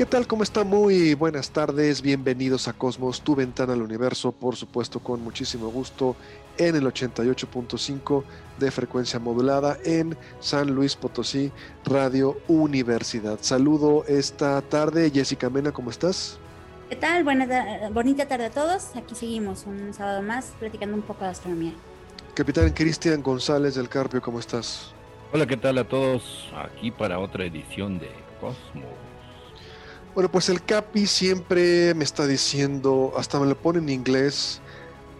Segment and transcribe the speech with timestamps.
[0.00, 0.26] ¿Qué tal?
[0.26, 0.64] ¿Cómo está?
[0.64, 6.16] Muy buenas tardes, bienvenidos a Cosmos, tu ventana al universo, por supuesto con muchísimo gusto
[6.56, 8.24] en el 88.5
[8.58, 11.52] de frecuencia modulada en San Luis Potosí,
[11.84, 13.40] Radio Universidad.
[13.42, 16.38] Saludo esta tarde, Jessica Mena, ¿cómo estás?
[16.88, 17.22] ¿Qué tal?
[17.22, 18.96] Buena, bonita tarde a todos.
[18.96, 21.74] Aquí seguimos un sábado más platicando un poco de astronomía.
[22.32, 24.94] Capitán Cristian González del Carpio, ¿cómo estás?
[25.30, 26.50] Hola, ¿qué tal a todos?
[26.56, 28.08] Aquí para otra edición de
[28.40, 29.09] Cosmos.
[30.12, 34.60] Bueno, pues el Capi siempre me está diciendo, hasta me lo pone en inglés,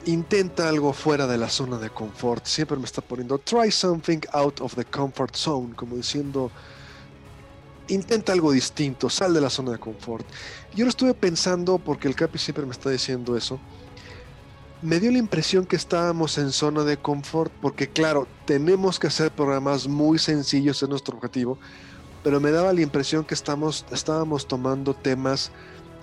[0.05, 2.45] intenta algo fuera de la zona de confort.
[2.45, 6.51] Siempre me está poniendo, try something out of the comfort zone, como diciendo,
[7.87, 10.27] intenta algo distinto, sal de la zona de confort.
[10.75, 13.61] Yo lo estuve pensando, porque el Capi siempre me está diciendo eso,
[14.83, 19.31] me dio la impresión que estábamos en zona de confort, porque claro, tenemos que hacer
[19.31, 21.61] programas muy sencillos, es nuestro objetivo
[22.23, 25.51] pero me daba la impresión que estamos, estábamos tomando temas,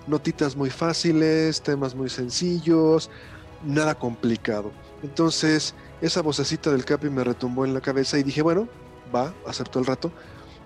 [0.06, 3.10] notitas muy fáciles, temas muy sencillos,
[3.64, 4.72] nada complicado.
[5.02, 8.68] Entonces, esa vocecita del Capi me retumbó en la cabeza y dije, bueno,
[9.14, 10.10] va, acepto el rato,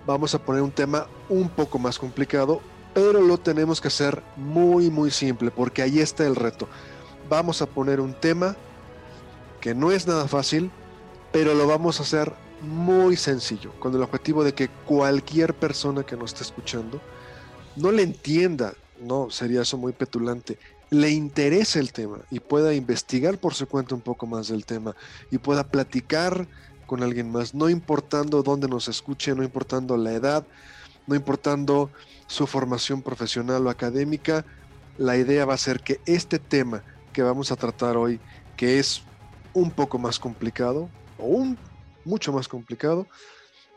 [0.05, 2.61] vamos a poner un tema un poco más complicado,
[2.93, 6.67] pero lo tenemos que hacer muy, muy simple, porque ahí está el reto.
[7.29, 8.55] Vamos a poner un tema
[9.61, 10.71] que no es nada fácil,
[11.31, 12.33] pero lo vamos a hacer
[12.63, 17.01] muy sencillo, con el objetivo de que cualquier persona que nos esté escuchando
[17.75, 20.57] no le entienda, no, sería eso muy petulante,
[20.89, 24.95] le interese el tema y pueda investigar por su cuenta un poco más del tema
[25.29, 26.47] y pueda platicar
[26.85, 30.45] con alguien más, no importando dónde nos escuche, no importando la edad,
[31.07, 31.89] no importando
[32.27, 34.45] su formación profesional o académica,
[34.97, 38.19] la idea va a ser que este tema que vamos a tratar hoy,
[38.55, 39.01] que es
[39.53, 41.57] un poco más complicado o un
[42.05, 43.07] mucho más complicado,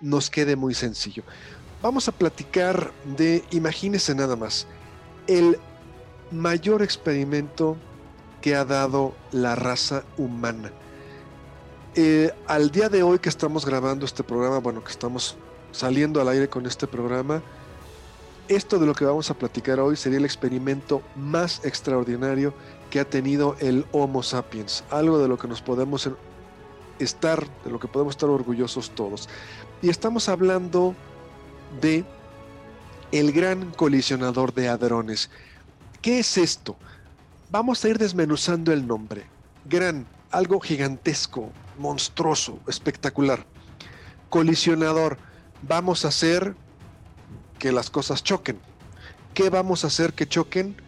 [0.00, 1.22] nos quede muy sencillo.
[1.82, 4.66] Vamos a platicar de, imagínese nada más,
[5.26, 5.58] el
[6.30, 7.76] mayor experimento
[8.40, 10.72] que ha dado la raza humana.
[11.94, 15.36] Eh, al día de hoy que estamos grabando este programa, bueno, que estamos
[15.72, 17.42] saliendo al aire con este programa,
[18.48, 22.54] esto de lo que vamos a platicar hoy sería el experimento más extraordinario
[22.90, 26.08] que ha tenido el Homo sapiens, algo de lo que nos podemos
[26.98, 29.28] estar, de lo que podemos estar orgullosos todos.
[29.82, 30.94] Y estamos hablando
[31.80, 32.04] de
[33.12, 35.30] el gran colisionador de hadrones.
[36.02, 36.76] ¿Qué es esto?
[37.50, 39.24] Vamos a ir desmenuzando el nombre.
[39.64, 43.46] Gran, algo gigantesco, monstruoso, espectacular.
[44.30, 45.18] Colisionador.
[45.62, 46.54] Vamos a hacer
[47.58, 48.58] que las cosas choquen.
[49.34, 50.80] ¿Qué vamos a hacer que choquen?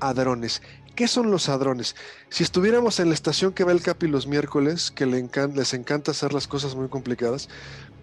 [0.00, 0.62] Hadrones.
[0.94, 1.96] ¿Qué son los hadrones?
[2.28, 6.34] Si estuviéramos en la estación que va el Capi los miércoles, que les encanta hacer
[6.34, 7.48] las cosas muy complicadas,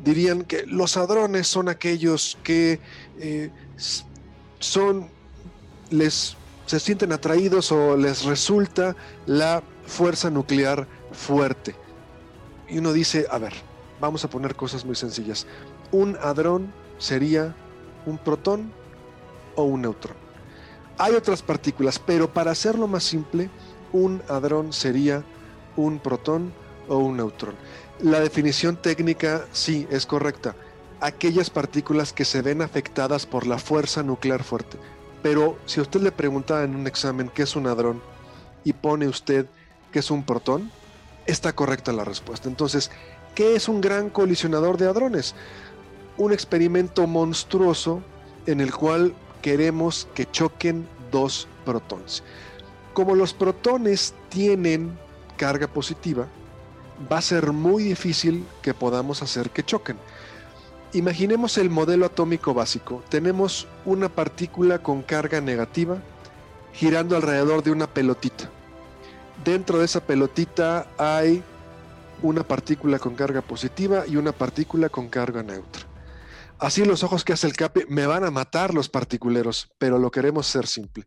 [0.04, 2.80] dirían que los hadrones son aquellos que
[3.20, 3.52] eh,
[4.60, 5.10] son,
[5.92, 6.36] les
[6.66, 8.96] se sienten atraídos o les resulta
[9.26, 11.76] la fuerza nuclear fuerte.
[12.68, 13.54] Y uno dice, a ver,
[14.00, 15.48] vamos a poner cosas muy sencillas.
[15.92, 17.56] Un hadrón sería
[18.06, 18.72] un protón
[19.56, 20.29] o un neutrón.
[21.02, 23.50] Hay otras partículas, pero para hacerlo más simple,
[23.94, 25.24] un hadrón sería
[25.78, 26.52] un protón
[26.90, 27.56] o un neutrón.
[28.02, 30.58] La definición técnica sí es correcta.
[31.00, 34.78] Aquellas partículas que se ven afectadas por la fuerza nuclear fuerte.
[35.24, 38.02] Pero si usted le pregunta en un examen qué es un hadrón
[38.66, 39.46] y pone usted
[39.94, 40.70] que es un protón,
[41.26, 42.50] está correcta la respuesta.
[42.50, 42.92] Entonces,
[43.36, 45.34] ¿qué es un gran colisionador de hadrones?
[46.18, 48.02] Un experimento monstruoso
[48.46, 52.24] en el cual queremos que choquen dos protones.
[52.94, 54.98] Como los protones tienen
[55.38, 56.28] carga positiva,
[57.12, 59.98] va a ser muy difícil que podamos hacer que choquen.
[60.94, 63.04] Imaginemos el modelo atómico básico.
[63.10, 66.00] Tenemos una partícula con carga negativa
[66.74, 68.50] girando alrededor de una pelotita.
[69.44, 71.44] Dentro de esa pelotita hay
[72.22, 75.79] una partícula con carga positiva y una partícula con carga neutra.
[76.60, 80.12] Así los ojos que hace el cape me van a matar los particuleros, pero lo
[80.12, 81.06] queremos ser simple.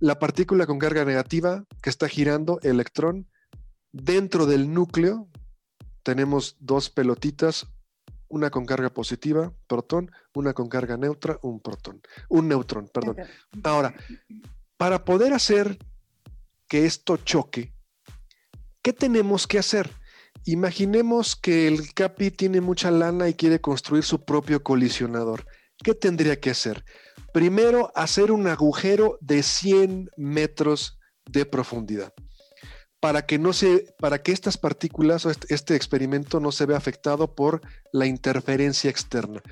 [0.00, 3.30] la partícula con carga negativa que está girando, electrón,
[3.92, 5.28] dentro del núcleo
[6.02, 7.66] tenemos dos pelotitas,
[8.28, 13.16] una con carga positiva, protón, una con carga neutra, un protón, un neutrón, perdón.
[13.62, 13.94] Ahora,
[14.76, 15.78] para poder hacer
[16.68, 17.72] que esto choque,
[18.82, 19.90] ¿qué tenemos que hacer?
[20.44, 25.46] Imaginemos que el CAPI tiene mucha lana y quiere construir su propio colisionador.
[25.82, 26.84] ¿Qué tendría que hacer?
[27.32, 32.12] Primero, hacer un agujero de 100 metros de profundidad
[33.04, 36.78] para que no se, para que estas partículas o este, este experimento no se vea
[36.78, 37.60] afectado por
[37.92, 39.42] la interferencia externa,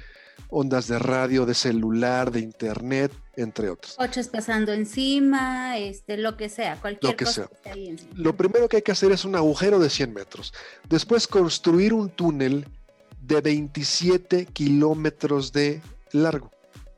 [0.48, 3.94] ondas de radio, de celular, de internet, entre otros.
[3.96, 7.46] Coches pasando encima, este, lo que sea, cualquier Lo que cosa sea.
[7.46, 8.12] que esté ahí encima.
[8.16, 10.52] Lo primero que hay que hacer es un agujero de 100 metros.
[10.88, 12.66] Después construir un túnel
[13.20, 15.80] de 27 kilómetros de
[16.12, 16.50] largo.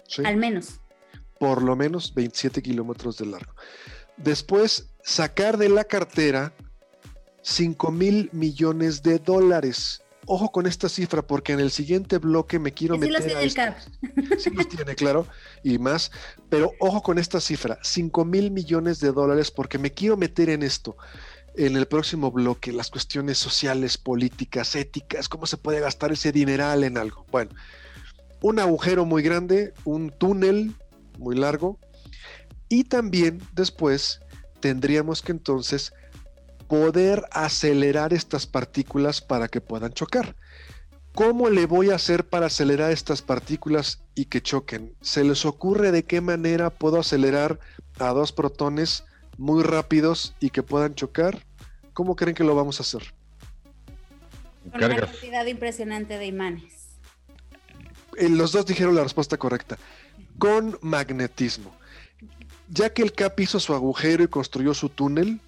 [0.09, 0.23] ¿sí?
[0.25, 0.81] Al menos.
[1.39, 3.55] Por lo menos 27 kilómetros de largo.
[4.17, 6.53] Después sacar de la cartera
[7.43, 10.01] 5 mil millones de dólares.
[10.27, 13.27] Ojo con esta cifra porque en el siguiente bloque me quiero sí los meter a
[13.27, 13.61] tiene el esto.
[13.61, 14.39] CAP.
[14.39, 15.27] Sí los tiene, claro,
[15.63, 16.11] y más.
[16.49, 20.63] Pero ojo con esta cifra, 5 mil millones de dólares, porque me quiero meter en
[20.63, 20.97] esto.
[21.57, 26.83] En el próximo bloque, las cuestiones sociales, políticas, éticas, cómo se puede gastar ese dineral
[26.83, 27.27] en algo.
[27.31, 27.53] Bueno,
[28.41, 30.75] un agujero muy grande, un túnel
[31.19, 31.79] muy largo,
[32.69, 34.21] y también después
[34.61, 35.93] tendríamos que entonces
[36.69, 40.37] poder acelerar estas partículas para que puedan chocar.
[41.15, 44.97] ¿Cómo le voy a hacer para acelerar estas partículas y que choquen?
[45.01, 47.61] ¿Se les ocurre de qué manera puedo acelerar
[48.01, 49.05] a dos protones
[49.39, 51.47] muy rápidos y que puedan chocar?
[51.93, 53.15] ¿Cómo creen que lo vamos a hacer?
[54.73, 56.99] Con una cantidad impresionante de imanes.
[58.17, 59.79] Eh, Los dos dijeron la respuesta correcta.
[60.39, 61.77] Con magnetismo.
[62.69, 65.41] Ya que el CAP hizo su agujero y construyó su túnel,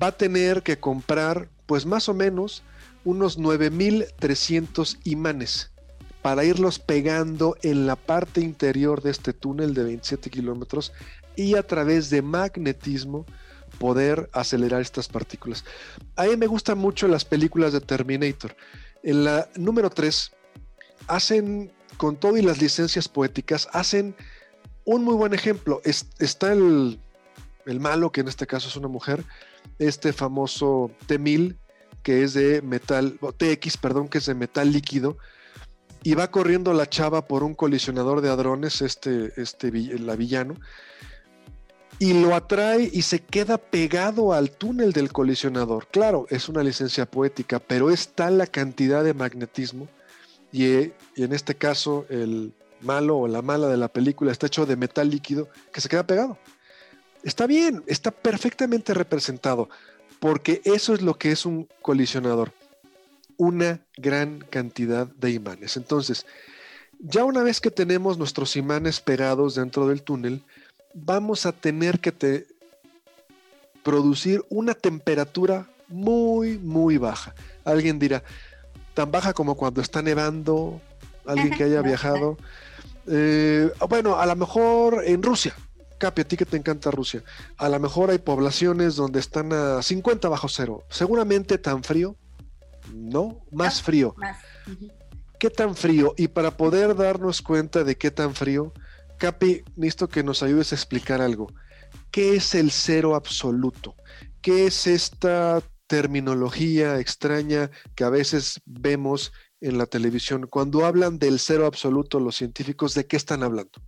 [0.00, 2.62] va a tener que comprar, pues más o menos,
[3.04, 5.70] unos 9300 imanes
[6.22, 10.92] para irlos pegando en la parte interior de este túnel de 27 kilómetros
[11.36, 13.24] y a través de magnetismo
[13.78, 15.64] poder acelerar estas partículas.
[16.16, 18.56] A mí me gustan mucho las películas de Terminator.
[19.02, 20.32] En la número 3
[21.06, 24.16] hacen, con todo y las licencias poéticas, hacen
[24.84, 25.80] un muy buen ejemplo.
[25.84, 26.98] Es- está el,
[27.66, 29.24] el malo, que en este caso es una mujer,
[29.78, 31.56] este famoso T-1000,
[32.02, 35.18] que es de metal, o TX, perdón, que es de metal líquido,
[36.02, 40.54] y va corriendo la chava por un colisionador de hadrones, este, este, la villano,
[41.98, 45.88] y lo atrae y se queda pegado al túnel del colisionador.
[45.88, 49.88] Claro, es una licencia poética, pero es tal la cantidad de magnetismo,
[50.52, 54.46] y, eh, y en este caso el malo o la mala de la película está
[54.46, 56.38] hecho de metal líquido que se queda pegado.
[57.28, 59.68] Está bien, está perfectamente representado,
[60.18, 62.54] porque eso es lo que es un colisionador,
[63.36, 65.76] una gran cantidad de imanes.
[65.76, 66.24] Entonces,
[66.98, 70.42] ya una vez que tenemos nuestros imanes pegados dentro del túnel,
[70.94, 72.46] vamos a tener que te-
[73.82, 77.34] producir una temperatura muy, muy baja.
[77.62, 78.22] Alguien dirá,
[78.94, 80.80] tan baja como cuando está nevando,
[81.26, 82.38] alguien que haya viajado.
[83.06, 85.54] Eh, bueno, a lo mejor en Rusia,
[85.98, 87.24] Capi, a ti que te encanta Rusia,
[87.56, 90.84] a lo mejor hay poblaciones donde están a 50 bajo cero.
[90.88, 92.16] Seguramente tan frío,
[92.94, 94.14] no, más frío.
[94.16, 94.38] Más.
[95.38, 96.14] ¿Qué tan frío?
[96.16, 98.72] Y para poder darnos cuenta de qué tan frío,
[99.18, 101.52] Capi, necesito que nos ayudes a explicar algo.
[102.10, 103.94] ¿Qué es el cero absoluto?
[104.40, 110.46] ¿Qué es esta terminología extraña que a veces vemos en la televisión?
[110.48, 113.80] Cuando hablan del cero absoluto, los científicos, ¿de qué están hablando?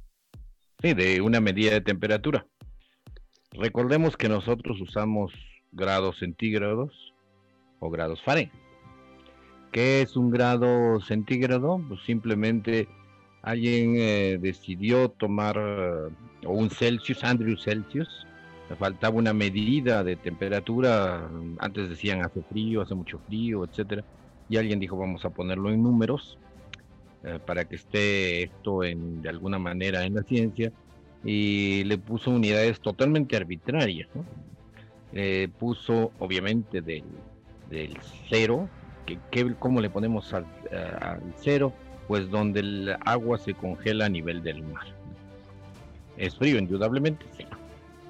[0.82, 2.46] Sí, de una medida de temperatura.
[3.52, 5.30] Recordemos que nosotros usamos
[5.72, 7.12] grados centígrados
[7.80, 8.52] o grados Fahrenheit.
[9.72, 11.82] ¿Qué es un grado centígrado?
[11.86, 12.88] Pues simplemente
[13.42, 18.26] alguien eh, decidió tomar, eh, un Celsius, Andrew Celsius,
[18.78, 24.02] faltaba una medida de temperatura, antes decían hace frío, hace mucho frío, etcétera,
[24.48, 26.38] y alguien dijo vamos a ponerlo en números
[27.24, 30.72] eh, para que esté esto en, de alguna manera en la ciencia,
[31.24, 34.24] y le puso unidades totalmente arbitrarias, ¿no?
[35.12, 37.04] Eh, puso obviamente del,
[37.68, 37.96] del
[38.28, 38.68] cero,
[39.06, 41.72] que, que- ¿cómo le ponemos al, a- al cero?
[42.08, 44.86] Pues donde el agua se congela a nivel del mar.
[46.16, 47.44] Es frío, indudablemente, sí.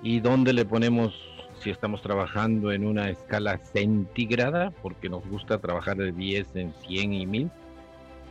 [0.02, 1.14] ¿Y dónde le ponemos
[1.58, 4.70] si estamos trabajando en una escala centígrada?
[4.82, 7.50] Porque nos gusta trabajar de 10 en 100 y 1000.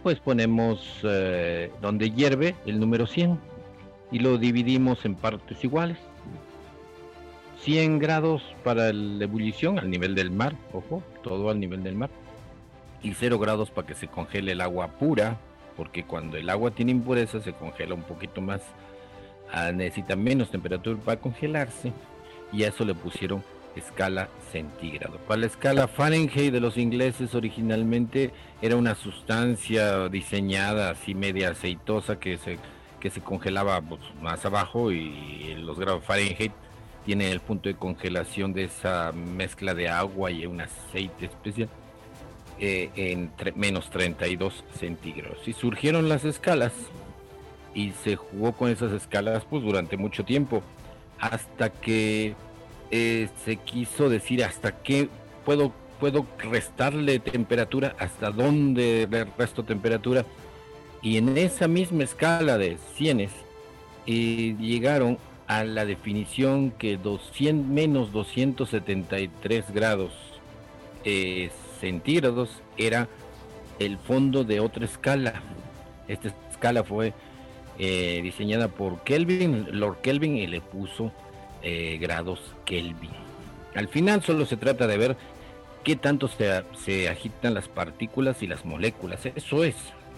[0.04, 3.38] Pues ponemos eh, donde hierve el número 100
[4.12, 5.98] y lo dividimos en partes iguales.
[7.62, 12.10] 100 grados para la ebullición al nivel del mar, ojo, todo al nivel del mar,
[13.04, 15.38] y 0 grados para que se congele el agua pura,
[15.76, 18.62] porque cuando el agua tiene impureza se congela un poquito más,
[19.52, 21.92] ah, necesita menos temperatura para congelarse,
[22.54, 23.44] y a eso le pusieron
[23.80, 25.18] escala centígrado.
[25.28, 28.32] Para la escala Fahrenheit de los ingleses originalmente
[28.62, 32.60] era una sustancia diseñada así media aceitosa que se,
[33.00, 36.52] que se congelaba pues, más abajo y los grados Fahrenheit
[37.06, 41.70] tiene el punto de congelación de esa mezcla de agua y un aceite especial
[42.60, 45.48] eh, en menos 32 centígrados.
[45.48, 46.74] Y surgieron las escalas
[47.74, 50.62] y se jugó con esas escalas pues durante mucho tiempo
[51.20, 52.36] hasta que
[52.92, 55.10] eh, se quiso decir hasta qué
[55.46, 60.26] puedo, puedo restarle temperatura, hasta dónde le resto temperatura.
[61.02, 63.32] Y en esa misma escala de cienes
[64.08, 65.18] eh, llegaron
[65.48, 70.12] a la definición que 200, menos 273 grados
[71.06, 73.08] eh, centígrados era
[73.78, 75.42] el fondo de otra escala.
[76.08, 77.14] Esta escala fue
[77.78, 81.14] diseñada por Kelvin, Lord Kelvin, y le puso
[81.62, 83.12] eh, grados Kelvin.
[83.76, 85.18] Al final solo se trata de ver
[85.84, 89.26] qué tanto se, se, agitan las partículas y las moléculas.
[89.26, 89.76] Eso es,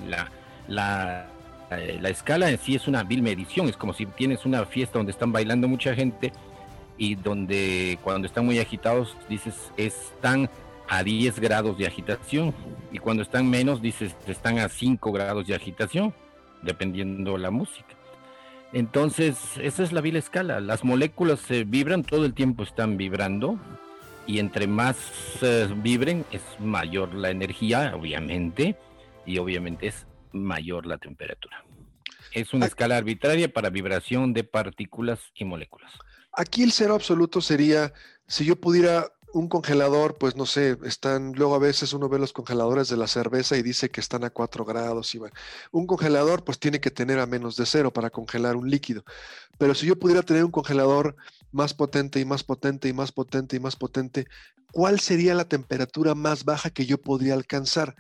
[0.08, 0.32] la,
[0.68, 1.28] la,
[1.72, 5.00] eh, la escala en sí es una vil medición, es como si tienes una fiesta
[5.00, 6.32] donde están bailando mucha gente
[6.98, 10.50] y donde cuando están muy agitados dices están
[10.88, 12.54] a 10 grados de agitación
[12.92, 16.14] y cuando están menos dices están a 5 grados de agitación,
[16.62, 17.96] dependiendo la música.
[18.74, 20.62] Entonces, esa es la vil escala.
[20.62, 23.60] Las moléculas se vibran, todo el tiempo están vibrando.
[24.28, 24.98] Y entre más
[25.42, 28.78] eh, vibren, es mayor la energía, obviamente.
[29.26, 31.66] Y obviamente es mayor la temperatura.
[32.32, 35.92] Es una escala arbitraria para vibración de partículas y moléculas.
[36.32, 37.92] Aquí el cero absoluto sería,
[38.26, 42.34] si yo pudiera un congelador, pues no sé, están, luego a veces uno ve los
[42.34, 45.14] congeladores de la cerveza y dice que están a 4 grados.
[45.16, 45.36] Y bueno,
[45.72, 49.04] un congelador pues tiene que tener a menos de cero para congelar un líquido.
[49.58, 51.16] Pero si yo pudiera tener un congelador
[51.52, 54.26] más potente y más potente y más potente y más potente,
[54.72, 57.96] ¿cuál sería la temperatura más baja que yo podría alcanzar?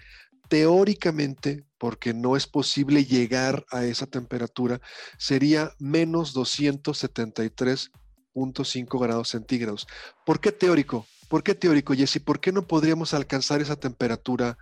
[0.50, 4.82] Teóricamente, porque no es posible llegar a esa temperatura,
[5.18, 9.88] sería menos 273.5 grados centígrados.
[10.26, 11.06] ¿Por qué teórico?
[11.32, 12.20] ¿Por qué teórico, Jesse?
[12.20, 14.58] ¿Por qué no podríamos alcanzar esa temperatura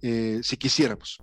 [0.00, 1.18] eh, si quisiéramos?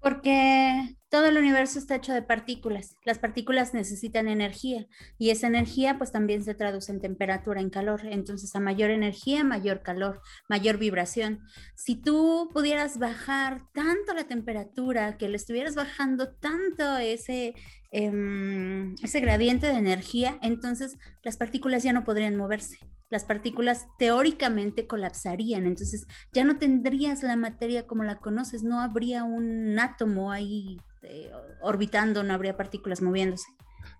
[0.00, 2.96] Porque todo el universo está hecho de partículas.
[3.04, 4.86] Las partículas necesitan energía
[5.18, 8.00] y esa energía pues también se traduce en temperatura, en calor.
[8.06, 11.40] Entonces a mayor energía, mayor calor, mayor vibración.
[11.76, 17.52] Si tú pudieras bajar tanto la temperatura, que le estuvieras bajando tanto ese,
[17.90, 22.78] em, ese gradiente de energía, entonces las partículas ya no podrían moverse
[23.10, 29.24] las partículas teóricamente colapsarían, entonces ya no tendrías la materia como la conoces, no habría
[29.24, 31.30] un átomo ahí eh,
[31.60, 33.46] orbitando, no habría partículas moviéndose.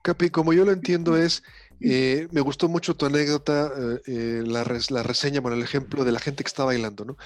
[0.02, 1.42] Capi, como yo lo entiendo es,
[1.80, 3.70] eh, me gustó mucho tu anécdota,
[4.06, 7.16] eh, la, la, reseña, bueno, el ejemplo de la gente que está bailando, ¿no?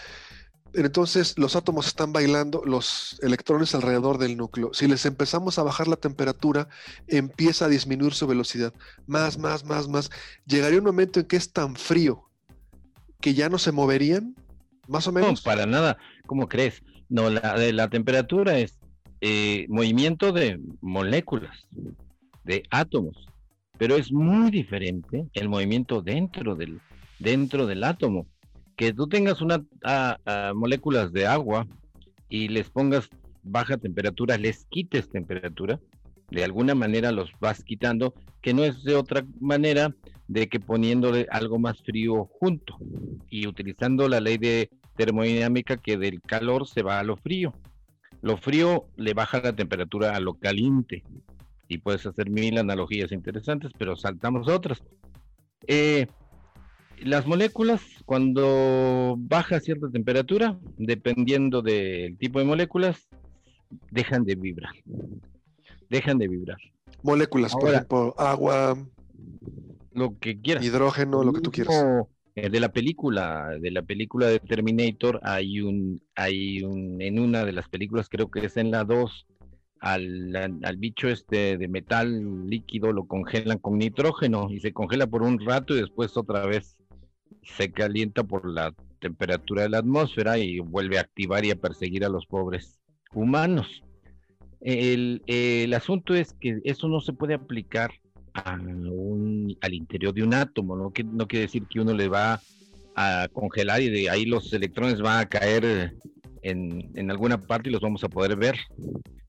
[0.86, 4.70] Entonces los átomos están bailando, los electrones alrededor del núcleo.
[4.72, 6.68] Si les empezamos a bajar la temperatura,
[7.08, 8.72] empieza a disminuir su velocidad.
[9.06, 10.10] Más, más, más, más.
[10.46, 12.24] Llegaría un momento en que es tan frío
[13.20, 14.36] que ya no se moverían,
[14.86, 15.44] más o menos.
[15.44, 15.98] No, para nada.
[16.26, 16.82] ¿Cómo crees?
[17.08, 18.78] No, la, la temperatura es
[19.20, 21.66] eh, movimiento de moléculas,
[22.44, 23.26] de átomos.
[23.78, 26.80] Pero es muy diferente el movimiento dentro del,
[27.18, 28.26] dentro del átomo
[28.78, 29.60] que tú tengas una
[30.54, 31.66] moléculas de agua
[32.30, 33.10] y les pongas
[33.42, 35.80] baja temperatura, les quites temperatura,
[36.30, 39.92] de alguna manera los vas quitando, que no es de otra manera
[40.28, 42.78] de que poniéndole algo más frío junto
[43.28, 47.52] y utilizando la ley de termodinámica que del calor se va a lo frío.
[48.22, 51.02] Lo frío le baja la temperatura a lo caliente
[51.66, 54.84] y puedes hacer mil analogías interesantes, pero saltamos otras.
[55.66, 56.06] Eh,
[57.04, 63.08] las moléculas, cuando baja cierta temperatura, dependiendo del tipo de moléculas,
[63.90, 64.72] dejan de vibrar.
[65.88, 66.58] Dejan de vibrar.
[67.02, 68.76] Moléculas, por ejemplo, agua,
[69.92, 70.64] lo que quieras.
[70.64, 72.06] Hidrógeno, lo que tú quieras.
[72.34, 77.44] Eh, de la película, de la película de Terminator, hay un, hay un, en una
[77.44, 79.26] de las películas, creo que es en la 2,
[79.80, 85.22] al, al, bicho este de metal líquido lo congelan con nitrógeno y se congela por
[85.22, 86.77] un rato y después otra vez
[87.42, 92.04] se calienta por la temperatura de la atmósfera y vuelve a activar y a perseguir
[92.04, 92.80] a los pobres
[93.12, 93.82] humanos.
[94.60, 97.90] El, asunto es que eso no se puede aplicar
[98.34, 102.40] a un al interior de un átomo, no, que, quiere decir que uno le va
[102.96, 105.94] a congelar y de ahí los electrones van a caer
[106.42, 108.56] en, en alguna parte y los vamos a poder ver.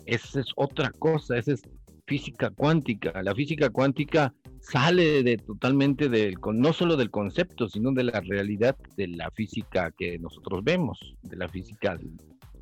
[0.05, 1.61] Esa es otra cosa, esa es
[2.07, 3.21] física cuántica.
[3.21, 8.75] La física cuántica sale de totalmente del no solo del concepto, sino de la realidad
[8.95, 11.97] de la física que nosotros vemos, de la física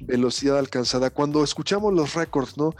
[0.00, 1.10] velocidad alcanzada.
[1.10, 2.74] Cuando escuchamos los récords, ¿no?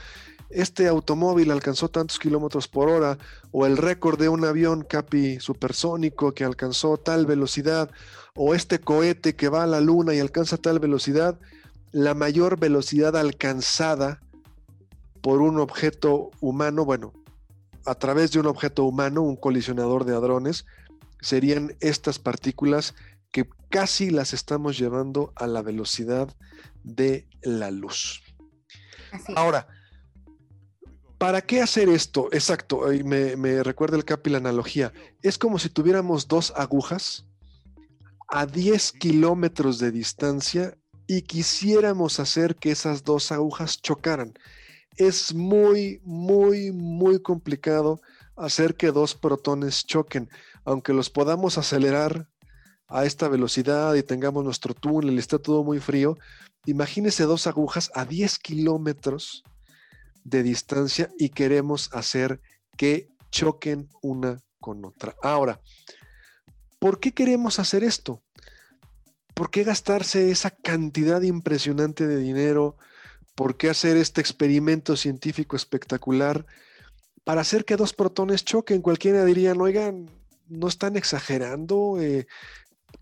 [0.50, 3.16] Este automóvil alcanzó tantos kilómetros por hora,
[3.52, 7.90] o el récord de un avión Capi supersónico que alcanzó tal velocidad,
[8.34, 11.38] o este cohete que va a la luna y alcanza tal velocidad,
[11.90, 14.20] la mayor velocidad alcanzada
[15.22, 17.12] por un objeto humano, bueno,
[17.86, 20.66] a través de un objeto humano, un colisionador de hadrones,
[21.20, 22.94] serían estas partículas
[23.32, 26.28] que casi las estamos llevando a la velocidad
[26.84, 28.22] de la luz.
[29.34, 29.66] Ahora,
[31.18, 32.28] ¿para qué hacer esto?
[32.32, 34.92] Exacto, me, me recuerda el Capi la analogía.
[35.22, 37.26] Es como si tuviéramos dos agujas
[38.28, 44.34] a 10 kilómetros de distancia y quisiéramos hacer que esas dos agujas chocaran.
[44.96, 48.00] Es muy, muy, muy complicado
[48.36, 50.30] hacer que dos protones choquen,
[50.64, 52.28] aunque los podamos acelerar
[52.92, 56.18] a esta velocidad y tengamos nuestro túnel y está todo muy frío,
[56.66, 59.42] imagínese dos agujas a 10 kilómetros
[60.24, 62.40] de distancia y queremos hacer
[62.76, 65.16] que choquen una con otra.
[65.22, 65.60] Ahora,
[66.78, 68.22] ¿por qué queremos hacer esto?
[69.34, 72.76] ¿Por qué gastarse esa cantidad impresionante de dinero?
[73.34, 76.44] ¿Por qué hacer este experimento científico espectacular?
[77.24, 80.10] Para hacer que dos protones choquen, cualquiera diría, oigan,
[80.48, 82.26] no están exagerando, eh,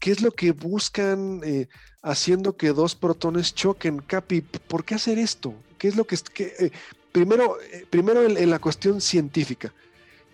[0.01, 1.69] ¿Qué es lo que buscan eh,
[2.03, 3.99] haciendo que dos protones choquen?
[3.99, 5.55] Capi, ¿por qué hacer esto?
[5.77, 6.17] ¿Qué es lo que...
[6.39, 6.71] Eh,
[7.13, 9.75] primero, eh, primero en, la cuestión científica,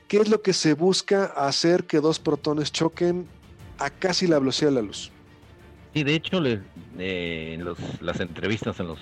[0.06, 3.26] ¿qué es lo que se busca hacer que dos protones choquen
[3.78, 5.10] a casi la velocidad de la luz?
[5.94, 6.40] Sí, de hecho,
[6.98, 7.64] en
[8.00, 9.00] las entrevistas en los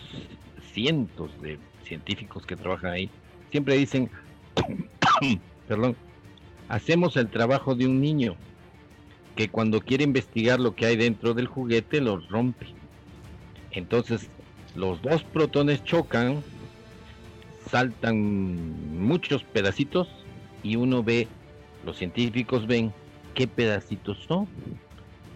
[0.72, 3.11] cientos de científicos que trabajan ahí,
[3.50, 4.09] siempre dicen,
[5.68, 5.94] perdón,
[6.70, 8.35] hacemos el trabajo de un niño
[9.34, 12.66] que cuando quiere investigar lo que hay dentro del juguete lo rompe.
[13.72, 14.28] Entonces
[14.74, 16.42] los dos protones chocan,
[17.70, 20.08] saltan muchos pedacitos
[20.62, 21.28] y uno ve,
[21.84, 22.92] los científicos ven
[23.34, 24.46] qué pedacitos son.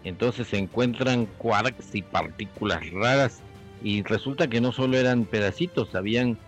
[0.05, 3.41] Entonces se encuentran quarks y partículas raras
[3.83, 6.39] y resulta que no solo eran pedacitos, habían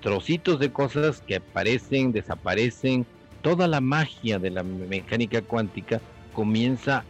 [0.00, 3.06] trocitos de cosas que aparecen, desaparecen.
[3.42, 6.00] Toda la magia de la mecánica cuántica
[6.32, 7.04] comienza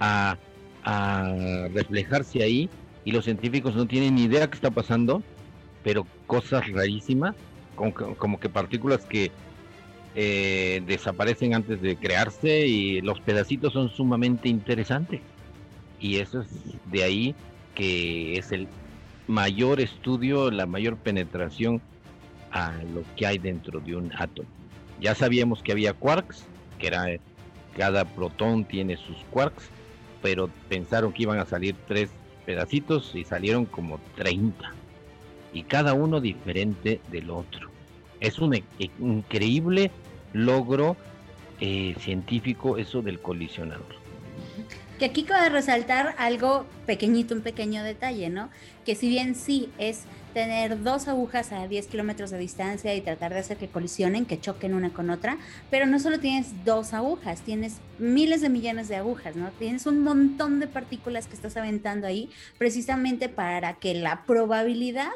[0.00, 0.36] a,
[1.74, 2.70] reflejarse ahí
[3.04, 5.22] y los científicos no tienen ni idea qué está pasando,
[5.82, 7.34] pero cosas rarísimas,
[7.74, 9.30] como, que partículas que
[10.14, 15.20] eh, desaparecen antes de crearse y los pedacitos son sumamente interesantes.
[16.00, 16.48] Y eso es
[16.90, 17.34] de ahí
[17.74, 18.66] que es el
[19.26, 21.82] mayor estudio, la mayor penetración
[22.50, 24.48] a lo que hay dentro de un átomo.
[25.00, 26.46] Ya sabíamos que había quarks,
[26.78, 27.06] que era
[27.78, 29.70] cada protón tiene sus quarks,
[30.20, 32.10] pero pensaron que iban a salir tres
[32.44, 34.74] pedacitos y salieron como 30.
[35.54, 37.70] Y cada uno diferente del otro.
[38.20, 38.64] Es un e-,
[38.98, 39.92] increíble
[40.32, 40.96] logro
[41.60, 43.86] eh, científico eso del colisionador.
[44.98, 48.50] Que aquí cabe resaltar algo pequeñito, un pequeño detalle, ¿no?
[48.84, 50.02] Que si bien sí es
[50.34, 54.40] tener dos agujas a 10 kilómetros de distancia y tratar de hacer que colisionen, que
[54.40, 55.38] choquen una con otra,
[55.70, 59.50] pero no solo tienes dos agujas, tienes miles de millones de agujas, ¿no?
[59.58, 65.10] Tienes un montón de partículas que estás aventando ahí precisamente para que la probabilidad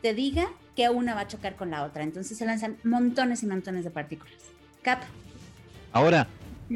[0.00, 2.02] te diga que una va a chocar con la otra.
[2.02, 4.36] Entonces se lanzan montones y montones de partículas.
[4.82, 5.02] Cap.
[5.92, 6.28] Ahora,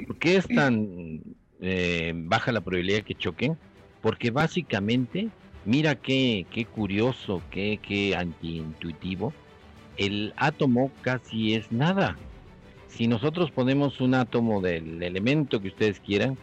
[0.06, 1.20] ¿por qué es tan
[1.60, 3.56] eh, baja la probabilidad de que choquen?
[4.00, 5.30] Porque básicamente
[5.68, 9.34] Mira qué, qué curioso, qué, qué antiintuitivo.
[9.98, 12.16] El átomo casi es nada.
[12.88, 16.38] Si nosotros ponemos un átomo del elemento que ustedes quieran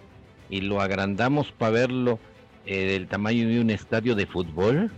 [0.47, 2.19] y lo agrandamos para verlo
[2.67, 4.91] eh, del tamaño de un estadio de fútbol,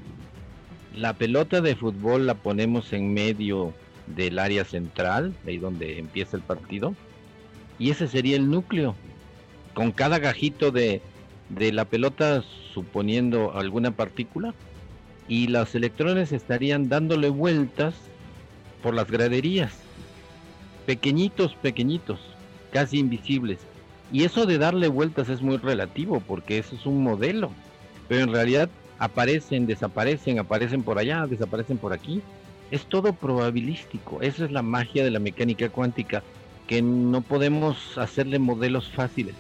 [0.93, 3.73] la pelota de fútbol la ponemos en medio
[4.07, 6.95] del área central, ahí donde empieza el partido,
[7.79, 8.93] y ese sería el núcleo.
[9.77, 11.03] Con cada gajito de,
[11.49, 14.55] de la pelota suponiendo alguna partícula
[15.27, 17.93] y los electrones estarían dándole vueltas
[18.81, 19.73] por las graderías.
[20.87, 22.19] Pequeñitos, pequeñitos,
[22.71, 23.59] casi invisibles.
[24.11, 27.51] Y eso de darle vueltas es muy relativo porque eso es un modelo.
[28.07, 32.23] Pero en realidad aparecen, desaparecen, aparecen por allá, desaparecen por aquí.
[32.71, 34.23] Es todo probabilístico.
[34.23, 36.23] Esa es la magia de la mecánica cuántica,
[36.65, 39.35] que no podemos hacerle modelos fáciles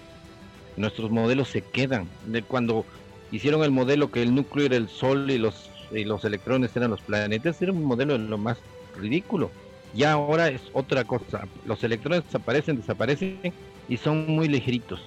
[0.77, 2.07] nuestros modelos se quedan.
[2.27, 2.85] De cuando
[3.31, 6.91] hicieron el modelo que el núcleo era el Sol y los, y los electrones eran
[6.91, 8.57] los planetas, era un modelo de lo más
[8.95, 9.51] ridículo.
[9.93, 11.47] Ya ahora es otra cosa.
[11.65, 13.53] Los electrones desaparecen, desaparecen
[13.89, 15.01] y son muy ligeritos.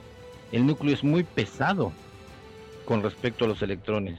[0.52, 1.92] El núcleo es muy pesado
[2.84, 4.18] con respecto a los electrones.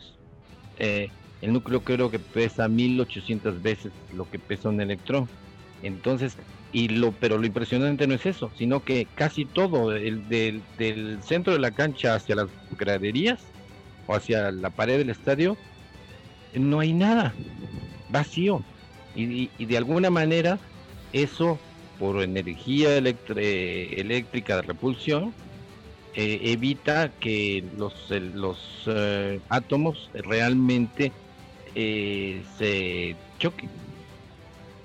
[0.77, 1.09] Eh,
[1.41, 5.27] el núcleo creo que pesa 1800 veces lo que pesa un electrón.
[5.81, 6.37] Entonces,
[6.71, 10.63] y lo, pero lo impresionante no es eso, sino que casi todo, el, del,
[11.23, 13.41] centro de la cancha hacia las graderías
[14.07, 15.57] o hacia la pared del estadio,
[16.53, 17.33] no hay nada,
[18.09, 18.61] vacío.
[19.15, 20.57] Y, de alguna manera
[21.11, 21.59] eso,
[21.99, 25.33] por energía eléctrica de repulsión,
[26.13, 31.11] eh, evita que los, los eh, átomos realmente
[31.75, 33.69] eh, se choquen.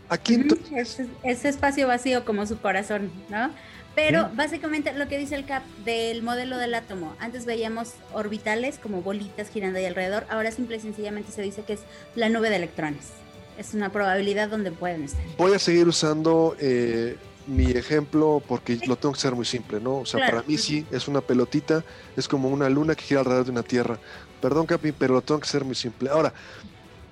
[0.09, 3.51] Aquí ese, espacio vacío como su corazón, ¿no?
[3.97, 9.01] Pero básicamente lo que dice el CAP del modelo del átomo, antes veíamos orbitales como
[9.01, 11.81] bolitas girando ahí alrededor, ahora simple y sencillamente se dice que es
[12.15, 13.13] la nube de electrones.
[13.59, 15.25] Es una probabilidad donde pueden estar.
[15.39, 17.17] Voy a seguir usando eh,
[17.47, 20.01] mi ejemplo porque lo tengo que ser muy simple, ¿no?
[20.01, 21.83] O sea, para mí sí, es una pelotita,
[22.19, 23.99] es como una luna que gira alrededor de una tierra.
[24.43, 26.11] Perdón, Capi, pero lo tengo que ser muy simple.
[26.11, 26.35] Ahora,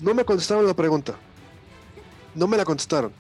[0.01, 1.15] no me contestaron la pregunta.
[2.35, 3.13] No me la contestaron.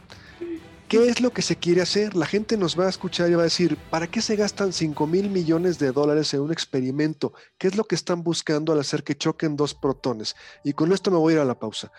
[0.88, 2.14] ¿Qué es lo que se quiere hacer?
[2.14, 5.06] La gente nos va a escuchar y va a decir, ¿para qué se gastan 5
[5.06, 7.32] mil millones de dólares en un experimento?
[7.58, 10.36] ¿Qué es lo que están buscando al hacer que choquen dos protones?
[10.62, 11.90] Y con esto me voy a ir a la pausa.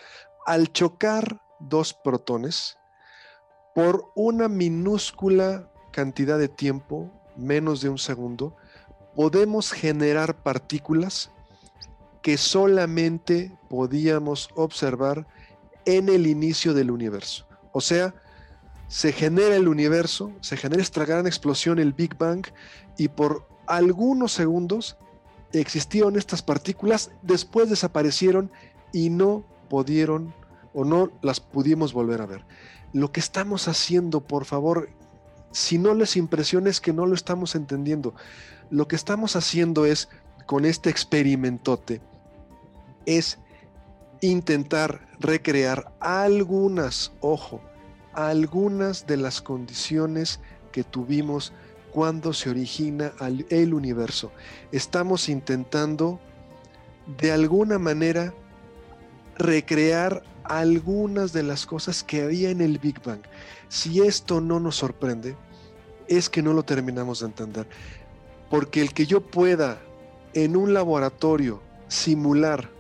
[0.46, 2.78] Al chocar dos protones,
[3.74, 8.56] por una minúscula cantidad de tiempo, menos de un segundo,
[9.16, 11.32] podemos generar partículas
[12.22, 15.28] que solamente podíamos observar
[15.86, 17.48] en el inicio del universo.
[17.72, 18.14] O sea,
[18.88, 22.46] se genera el universo, se genera esta gran explosión, el Big Bang,
[22.98, 24.98] y por algunos segundos
[25.52, 28.52] existieron estas partículas, después desaparecieron
[28.92, 30.34] y no pudieron
[30.74, 32.46] o no las pudimos volver a ver.
[32.94, 34.90] Lo que estamos haciendo, por favor,
[35.52, 38.14] si no les impresiona es que no lo estamos entendiendo.
[38.70, 40.10] Lo que estamos haciendo es,
[40.46, 42.02] con este experimentote,
[43.06, 43.40] es
[44.26, 47.62] intentar recrear algunas, ojo,
[48.14, 50.40] algunas de las condiciones
[50.72, 51.54] que tuvimos
[51.92, 53.14] cuando se origina
[53.50, 54.32] el universo.
[54.72, 56.20] Estamos intentando
[57.18, 58.34] de alguna manera
[59.38, 63.22] recrear algunas de las cosas que había en el Big Bang.
[63.70, 65.36] Si esto no nos sorprende,
[66.08, 67.68] es que no lo terminamos de entender.
[68.50, 69.80] Porque el que yo pueda
[70.34, 72.75] en un laboratorio simular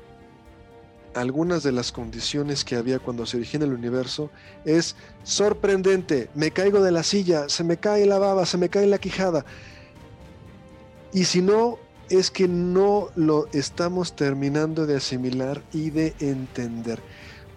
[1.15, 4.29] algunas de las condiciones que había cuando se origina el universo
[4.65, 6.29] es sorprendente.
[6.35, 9.45] Me caigo de la silla, se me cae la baba, se me cae la quijada.
[11.13, 16.99] Y si no, es que no lo estamos terminando de asimilar y de entender.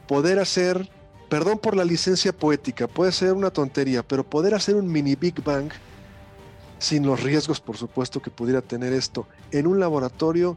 [0.07, 0.89] Poder hacer,
[1.29, 5.43] perdón por la licencia poética, puede ser una tontería, pero poder hacer un mini Big
[5.43, 5.71] Bang,
[6.79, 10.57] sin los riesgos, por supuesto, que pudiera tener esto, en un laboratorio,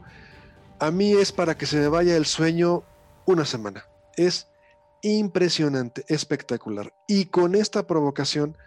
[0.80, 2.84] a mí es para que se me vaya el sueño
[3.32, 3.86] una semana.
[4.16, 4.48] Es
[5.02, 6.94] impresionante, espectacular.
[7.08, 8.58] Y con esta provocación,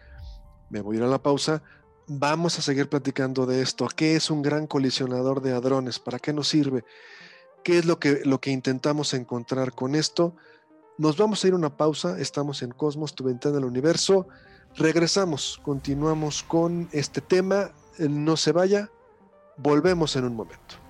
[0.70, 1.62] me voy a ir a la pausa,
[2.07, 3.88] Vamos a seguir platicando de esto.
[3.94, 5.98] ¿Qué es un gran colisionador de hadrones?
[5.98, 6.85] ¿Para qué nos sirve?
[7.62, 10.37] ¿Qué es lo que, lo que intentamos encontrar con esto?
[10.98, 12.20] Nos vamos a ir a una pausa.
[12.20, 14.29] Estamos en Cosmos, tu ventana del universo.
[14.77, 17.70] Regresamos, continuamos con este tema.
[17.98, 18.90] No se vaya.
[19.57, 20.84] Volvemos en un momento.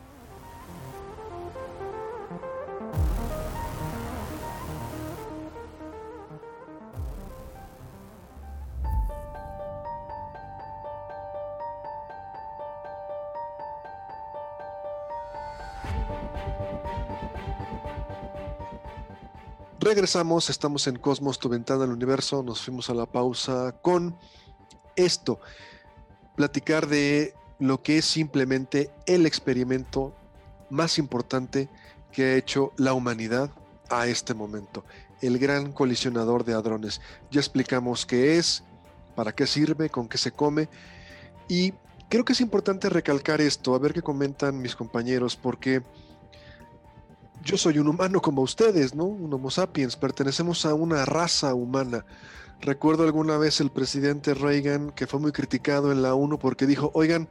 [19.85, 22.43] Regresamos, estamos en Cosmos, tu ventana al universo.
[22.43, 24.17] Nos fuimos a la pausa con
[24.97, 25.41] esto,
[26.37, 30.15] platicar de lo que es simplemente el experimento
[30.71, 31.69] más importante
[32.13, 33.51] que ha hecho la humanidad
[33.91, 34.85] a este momento,
[35.21, 37.01] el gran colisionador de hadrones.
[37.31, 38.65] Ya explicamos qué es,
[39.15, 40.69] para qué sirve, con qué se come
[41.47, 41.75] y
[42.09, 45.83] creo que es importante recalcar esto, a ver qué comentan mis compañeros, porque
[47.45, 49.05] yo soy un humano como ustedes, ¿no?
[49.05, 52.07] Un Homo sapiens, pertenecemos a una raza humana.
[52.61, 56.91] Recuerdo alguna vez el presidente Reagan que fue muy criticado en la ONU porque dijo,
[56.95, 57.29] oigan,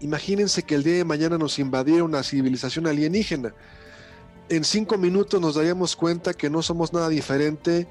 [0.00, 3.52] imagínense que el día de mañana nos invadiera una civilización alienígena.
[4.48, 7.86] En cinco minutos nos daríamos cuenta que no somos nada diferente.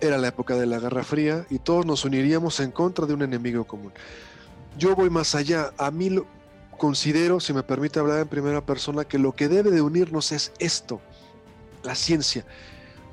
[0.00, 3.22] Era la época de la Guerra Fría y todos nos uniríamos en contra de un
[3.22, 3.92] enemigo común.
[4.76, 5.72] Yo voy más allá.
[5.78, 6.26] A mí lo,
[6.76, 10.52] considero, si me permite hablar en primera persona, que lo que debe de unirnos es
[10.58, 11.00] esto,
[11.82, 12.44] la ciencia.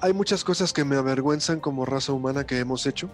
[0.02, 3.10] Hay muchas cosas que me avergüenzan como raza humana que hemos hecho.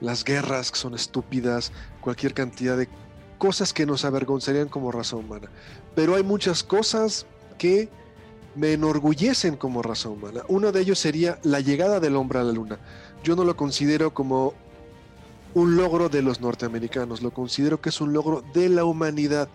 [0.00, 2.88] Las guerras que son estúpidas, cualquier cantidad de
[3.38, 5.48] cosas que nos avergonzarían como raza humana.
[5.94, 7.26] Pero hay muchas cosas
[7.58, 7.88] que
[8.54, 10.42] me enorgullecen como raza humana.
[10.48, 12.78] Uno de ellos sería la llegada del hombre a la luna.
[13.22, 14.54] Yo no lo considero como
[15.56, 19.48] un logro de los norteamericanos, lo considero que es un logro de la humanidad.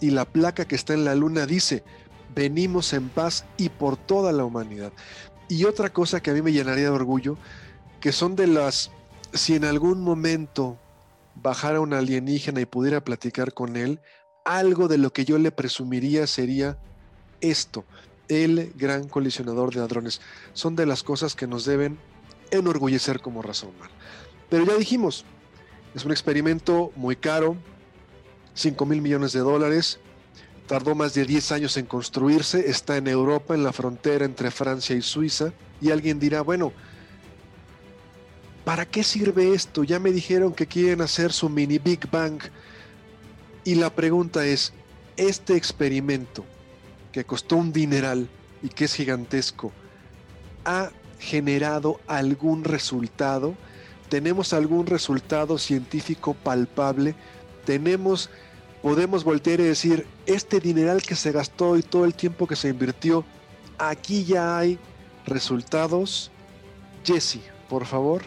[0.00, 1.82] Y la placa que está en la luna dice,
[2.32, 4.92] venimos en paz y por toda la humanidad.
[5.48, 7.36] Y otra cosa que a mí me llenaría de orgullo,
[8.00, 8.92] que son de las,
[9.32, 10.78] si en algún momento
[11.34, 13.98] bajara un alienígena y pudiera platicar con él,
[14.44, 16.78] algo de lo que yo le presumiría sería
[17.40, 17.84] esto,
[18.28, 20.20] el gran colisionador de hadrones.
[20.52, 21.98] Son de las cosas que nos deben
[22.52, 23.90] enorgullecer como raza humana.
[24.48, 25.24] Pero ya dijimos,
[25.94, 27.56] es un experimento muy caro,
[28.54, 29.98] 5 mil millones de dólares.
[30.66, 32.70] Tardó más de 10 años en construirse.
[32.70, 35.52] Está en Europa, en la frontera entre Francia y Suiza.
[35.80, 36.72] Y alguien dirá, bueno,
[38.64, 39.82] ¿para qué sirve esto?
[39.82, 42.40] Ya me dijeron que quieren hacer su mini Big Bang.
[43.64, 44.72] Y la pregunta es,
[45.16, 46.44] ¿este experimento
[47.10, 48.28] que costó un dineral
[48.62, 49.72] y que es gigantesco,
[50.64, 53.56] ha generado algún resultado?
[54.10, 57.14] Tenemos algún resultado científico palpable,
[57.64, 58.28] tenemos,
[58.82, 62.68] podemos voltear y decir, este dineral que se gastó y todo el tiempo que se
[62.68, 63.24] invirtió,
[63.78, 64.78] aquí ya hay
[65.26, 66.30] resultados.
[67.04, 68.22] Jesse, por favor,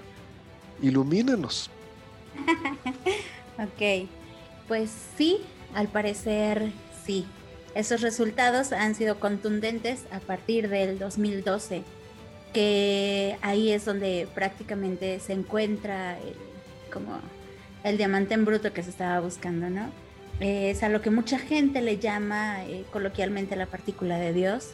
[0.81, 1.69] ilumínanos.
[3.59, 4.07] ok,
[4.67, 5.41] pues sí,
[5.75, 6.71] al parecer
[7.05, 7.27] sí.
[7.75, 11.83] Esos resultados han sido contundentes a partir del 2012
[12.53, 16.35] que ahí es donde prácticamente se encuentra el,
[16.91, 17.19] como
[17.83, 19.89] el diamante en bruto que se estaba buscando, ¿no?
[20.39, 24.71] es a lo que mucha gente le llama eh, coloquialmente la partícula de Dios,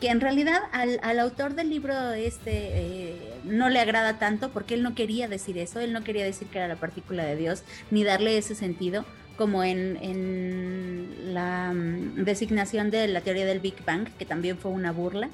[0.00, 4.82] que en realidad al, autor del libro este eh, no le agrada tanto porque él
[4.82, 8.04] no quería decir eso, él no quería decir que era la partícula de Dios, ni
[8.04, 9.04] darle ese sentido
[9.36, 14.70] como en, en la mm, designación de la teoría del Big Bang, que también fue
[14.70, 15.30] una burla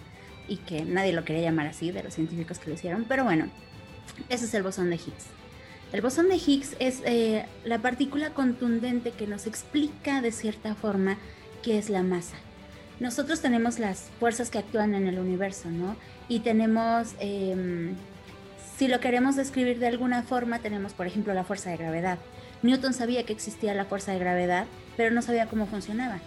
[0.48, 3.48] y que nadie lo quería llamar así de los científicos que lo hicieron, pero bueno,
[4.28, 5.26] ese es el bosón de Higgs.
[5.92, 11.18] El bosón de Higgs es eh, la partícula contundente que nos explica de cierta forma
[11.62, 12.36] qué es la masa.
[13.00, 15.96] Nosotros tenemos las fuerzas que actúan en el universo, ¿no?
[16.28, 17.94] Y tenemos, em,
[18.76, 22.18] si lo queremos describir de alguna forma, tenemos, por ejemplo, la fuerza de gravedad.
[22.62, 26.20] Newton sabía que existía la fuerza de gravedad, pero no sabía cómo funcionaba.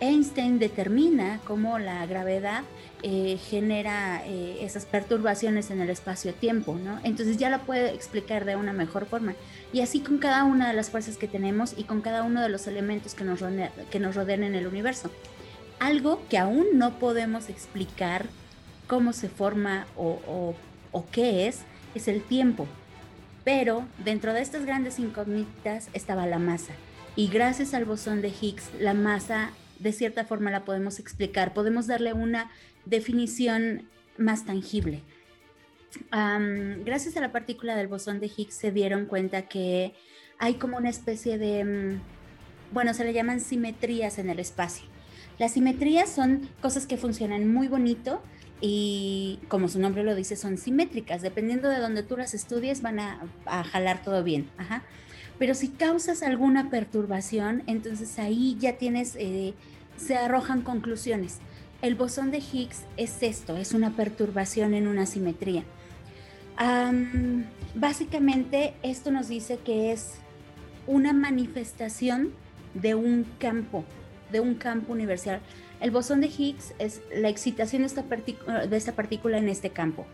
[0.00, 2.62] Einstein determina cómo la gravedad
[3.06, 7.00] eh, genera eh, esas perturbaciones en el espacio-tiempo, ¿no?
[7.04, 9.34] Entonces ya la puede explicar de una mejor forma.
[9.74, 12.48] Y así con cada una de las fuerzas que tenemos y con cada uno de
[12.48, 13.40] los elementos que nos,
[13.90, 15.10] que nos rodean en el universo.
[15.80, 18.24] Algo que aún no podemos explicar
[18.86, 20.54] cómo se forma o,
[20.90, 21.60] o qué es,
[21.94, 22.66] es el tiempo.
[23.44, 26.72] Pero dentro de estas grandes incógnitas estaba la masa.
[27.16, 31.86] Y gracias al bosón de Higgs, la masa de cierta forma la podemos explicar, podemos
[31.86, 32.50] darle una
[32.84, 35.02] definición más tangible.
[36.10, 39.94] gracias a la partícula del bosón de Higgs se dieron cuenta que
[40.38, 42.00] hay como una especie de, mm,
[42.72, 44.86] bueno, se le llaman simetrías en el espacio.
[45.38, 48.22] Las simetrías son cosas que funcionan muy bonito
[48.60, 51.22] y como su nombre lo dice, son simétricas.
[51.22, 53.20] Dependiendo de donde tú las estudies, van a,
[53.70, 54.48] jalar todo bien.
[55.38, 59.54] Pero si causas alguna perturbación, entonces ahí ya tienes, eh,
[59.96, 61.38] se arrojan conclusiones.
[61.82, 65.64] El bosón de Higgs es esto, es una perturbación en una simetría.
[67.74, 70.14] básicamente esto nos dice que es
[70.86, 72.32] una manifestación
[72.74, 73.84] de un campo,
[74.30, 75.40] de un campo universal.
[75.80, 77.88] El bosón de Higgs es la excitación de
[78.76, 80.06] esta, partícula en este campo.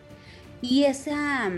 [0.63, 1.51] Y esa,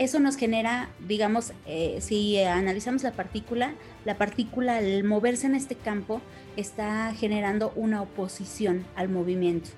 [0.00, 3.74] eso nos genera, digamos, eh, si analizamos la partícula,
[4.06, 6.22] la partícula al moverse en este campo
[6.56, 9.68] está generando una oposición al movimiento.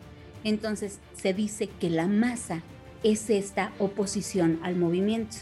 [0.45, 2.63] Entonces se dice que la masa
[3.03, 5.39] es esta oposición al movimiento.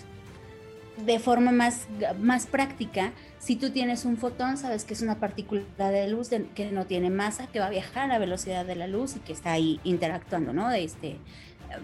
[1.04, 1.86] De forma más,
[2.18, 6.70] más práctica, si tú tienes un fotón, sabes que es una partícula de luz que
[6.72, 9.34] no tiene masa, que va a viajar a la velocidad de la luz y que
[9.34, 10.70] está ahí interactuando, ¿no?
[10.70, 11.18] Este,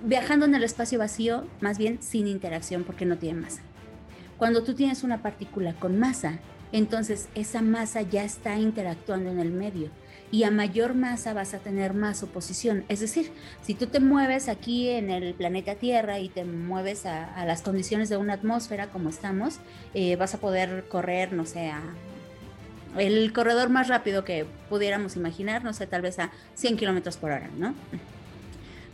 [0.05, 3.63] viajando en el espacio vacío, más bien sin interacción porque no tiene masa.
[4.39, 6.39] Cuando tú tienes una partícula con masa,
[6.73, 9.91] entonces esa masa ya está interactuando en el medio
[10.31, 12.85] y a mayor masa vas a tener más oposición.
[12.89, 13.31] Es decir,
[13.63, 18.09] si tú te mueves aquí en el planeta Tierra y te mueves a, las condiciones
[18.09, 19.59] de una atmósfera como estamos,
[19.95, 21.73] eh, vas a poder correr, no sé,
[22.99, 27.31] el corredor más rápido que pudiéramos imaginar, no sé, tal vez a 100 kilómetros por
[27.31, 27.75] hora, ¿no?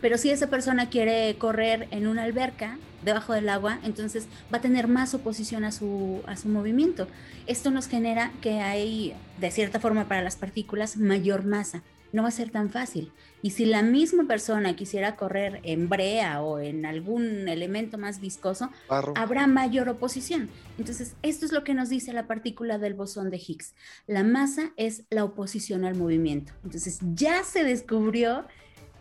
[0.02, 4.60] Pero si esa persona quiere correr en una alberca debajo del agua, entonces va a
[4.60, 7.06] tener más oposición a su, a su movimiento.
[7.46, 11.82] Esto nos genera que hay, de cierta forma, para las partículas mayor masa.
[12.12, 13.10] No va a ser tan fácil.
[13.42, 18.70] Y si la misma persona quisiera correr en brea o en algún elemento más viscoso,
[18.88, 20.50] habrá mayor oposición.
[20.78, 23.74] Entonces, esto es lo que nos dice la partícula del bosón de Higgs.
[24.06, 26.52] La masa es la oposición al movimiento.
[26.64, 28.44] Entonces, ya se descubrió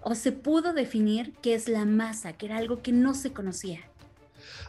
[0.03, 3.79] o se pudo definir qué es la masa, que era algo que no se conocía.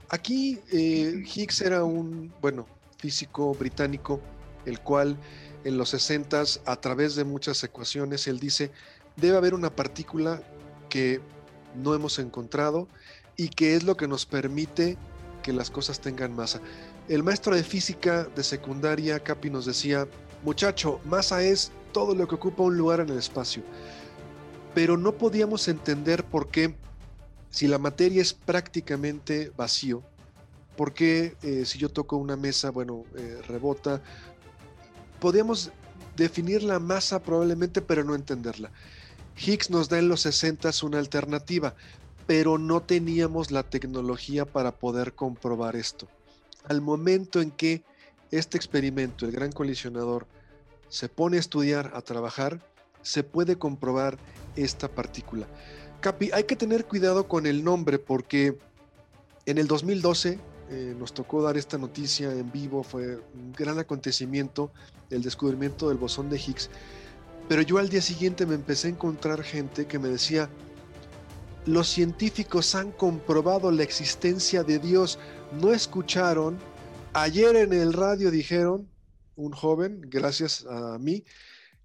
[0.08, 2.66] Aquí eh, Higgs era un, bueno,
[2.98, 4.20] físico británico,
[4.66, 5.16] el cual
[5.64, 8.70] en los 60 a través de muchas ecuaciones, él dice,
[9.16, 10.42] debe haber una partícula
[10.88, 11.20] que
[11.74, 12.88] no hemos encontrado
[13.36, 14.98] y que es lo que nos permite
[15.42, 16.60] que las cosas tengan masa.
[17.08, 20.06] El maestro de física de secundaria, Capi, nos decía,
[20.44, 23.62] muchacho, masa es todo lo que ocupa un lugar en el espacio
[24.74, 26.74] pero no podíamos entender por qué,
[27.50, 30.02] si la materia es prácticamente vacío,
[30.76, 34.02] por qué eh, si yo toco una mesa, bueno, eh, rebota.
[35.20, 35.70] Podíamos
[36.16, 38.70] definir la masa probablemente, pero no entenderla.
[39.36, 41.74] Higgs nos da en los 60 una alternativa,
[42.26, 46.08] pero no teníamos la tecnología para poder comprobar esto.
[46.64, 47.82] Al momento en que
[48.30, 50.26] este experimento, el gran colisionador,
[50.88, 52.60] se pone a estudiar, a trabajar,
[53.02, 54.18] se puede comprobar
[54.56, 55.46] esta partícula.
[56.00, 58.58] Capi, hay que tener cuidado con el nombre porque
[59.46, 60.38] en el 2012
[60.70, 64.70] eh, nos tocó dar esta noticia en vivo, fue un gran acontecimiento
[65.10, 66.70] el descubrimiento del bosón de Higgs,
[67.48, 70.48] pero yo al día siguiente me empecé a encontrar gente que me decía,
[71.66, 75.18] los científicos han comprobado la existencia de Dios,
[75.60, 76.58] no escucharon,
[77.12, 78.88] ayer en el radio dijeron,
[79.36, 81.24] un joven, gracias a mí,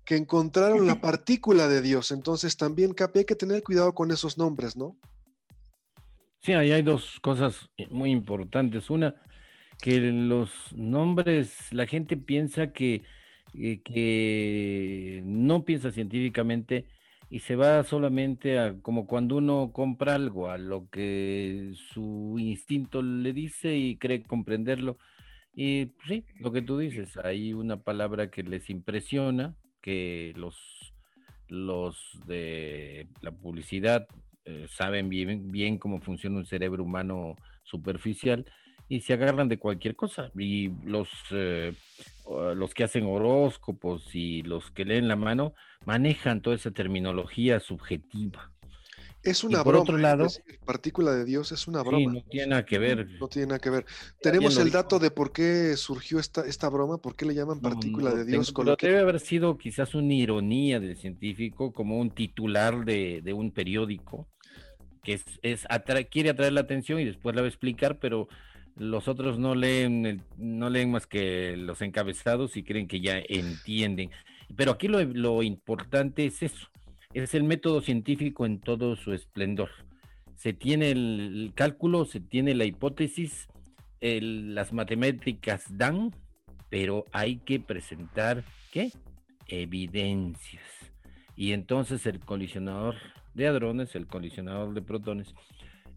[0.08, 2.12] que encontraron la partícula de Dios.
[2.12, 4.98] Entonces también, Capi, hay que tener cuidado con esos nombres, ¿no?
[6.40, 8.90] Sí, ahí hay dos cosas muy importantes.
[8.90, 9.16] Una,
[9.82, 13.04] que los nombres, la gente piensa que,
[13.54, 16.86] eh, que no piensa científicamente
[17.30, 23.02] y se va solamente a como cuando uno compra algo, a lo que su instinto
[23.02, 24.98] le dice y cree comprenderlo.
[25.54, 29.54] Y pues sí, lo que tú dices, hay una palabra que les impresiona,
[29.88, 30.58] que los,
[31.48, 31.96] los
[32.26, 34.06] de la publicidad
[34.44, 38.46] eh, saben bien, bien cómo funciona un cerebro humano superficial
[38.90, 40.30] y se agarran de cualquier cosa.
[40.38, 41.74] Y los, eh,
[42.54, 45.54] los que hacen horóscopos y los que leen la mano
[45.86, 48.52] manejan toda esa terminología subjetiva.
[49.28, 49.82] Es una broma.
[49.82, 50.28] Otro lado,
[50.66, 52.14] partícula de Dios es una broma.
[52.14, 53.08] no tiene nada que ver.
[53.20, 53.86] No tiene nada que ver.
[54.22, 58.16] Tenemos el dato de por qué surgió esta, esta broma, por qué le llaman partícula
[58.16, 58.54] de Dios.
[58.80, 64.28] debe haber sido quizás una ironía del científico, como un titular de, un periódico,
[65.04, 65.68] que es, es
[66.10, 68.30] quiere atraer la atención y después la va a explicar, pero
[68.78, 74.12] los otros no leen, no leen más que los encabezados y creen que ya entienden.
[74.56, 76.70] Pero aquí lo, lo importante es eso
[77.24, 79.70] es el método científico en todo su esplendor.
[80.36, 83.48] Se tiene el cálculo, se tiene la hipótesis,
[84.02, 86.12] las matemáticas dan
[86.70, 88.92] pero hay que presentar, ¿qué?
[89.48, 90.64] Evidencias.
[91.36, 92.96] Y entonces el colisionador
[93.34, 95.34] de hadrones, el colisionador de protones,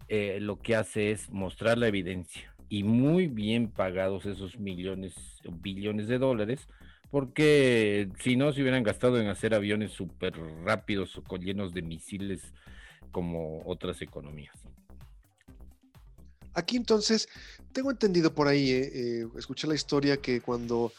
[0.07, 2.53] eh, lo que hace es mostrar la evidencia.
[2.69, 5.15] Y muy bien pagados esos millones
[5.61, 6.67] billones de dólares,
[7.11, 10.33] porque si no se hubieran gastado en hacer aviones súper
[10.63, 12.41] rápidos o llenos de misiles
[13.11, 14.55] como otras economías.
[16.53, 17.29] Aquí entonces,
[17.73, 20.91] tengo entendido por ahí, eh, eh, escuché la historia que cuando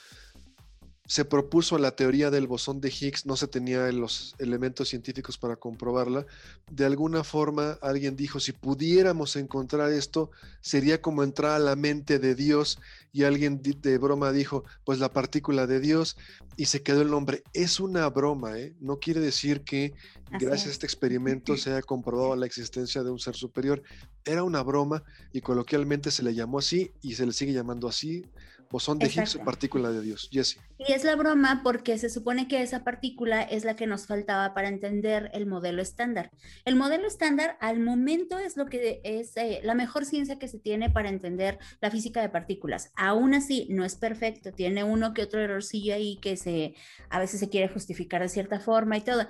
[1.12, 5.56] se propuso la teoría del bosón de Higgs, no se tenía los elementos científicos para
[5.56, 6.24] comprobarla.
[6.70, 10.30] De alguna forma alguien dijo, si pudiéramos encontrar esto,
[10.62, 12.78] sería como entrar a la mente de Dios
[13.12, 16.16] y alguien de broma dijo, pues la partícula de Dios
[16.56, 17.42] y se quedó el nombre.
[17.52, 18.74] Es una broma, ¿eh?
[18.80, 19.92] no quiere decir que
[20.40, 23.82] gracias a este experimento se haya comprobado la existencia de un ser superior.
[24.24, 28.24] Era una broma y coloquialmente se le llamó así y se le sigue llamando así
[28.72, 30.28] bosón de Higgs o partícula de Dios.
[30.32, 30.58] Jesse.
[30.78, 34.54] Y es la broma porque se supone que esa partícula es la que nos faltaba
[34.54, 36.32] para entender el modelo estándar.
[36.64, 40.58] El modelo estándar al momento es lo que es eh, la mejor ciencia que se
[40.58, 42.90] tiene para entender la física de partículas.
[42.96, 46.74] Aún así, no es perfecto, tiene uno que otro errorcillo ahí que se
[47.10, 49.28] a veces se quiere justificar de cierta forma y todo.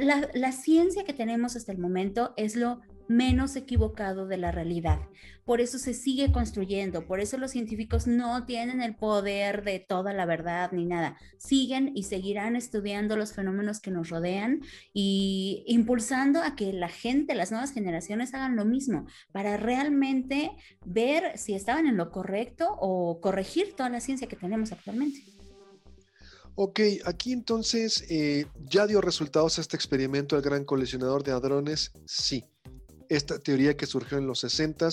[0.00, 5.00] La, la ciencia que tenemos hasta el momento es lo menos equivocado de la realidad.
[5.44, 10.12] Por eso se sigue construyendo, por eso los científicos no tienen el poder de toda
[10.12, 11.16] la verdad ni nada.
[11.38, 14.60] Siguen y seguirán estudiando los fenómenos que nos rodean
[14.92, 20.50] y impulsando a que la gente, las nuevas generaciones hagan lo mismo para realmente
[20.84, 25.22] ver si estaban en lo correcto o corregir toda la ciencia que tenemos actualmente.
[26.58, 32.44] Ok, aquí entonces eh, ya dio resultados este experimento el gran colisionador de hadrones, sí
[33.08, 34.88] esta teoría que surgió en los 60,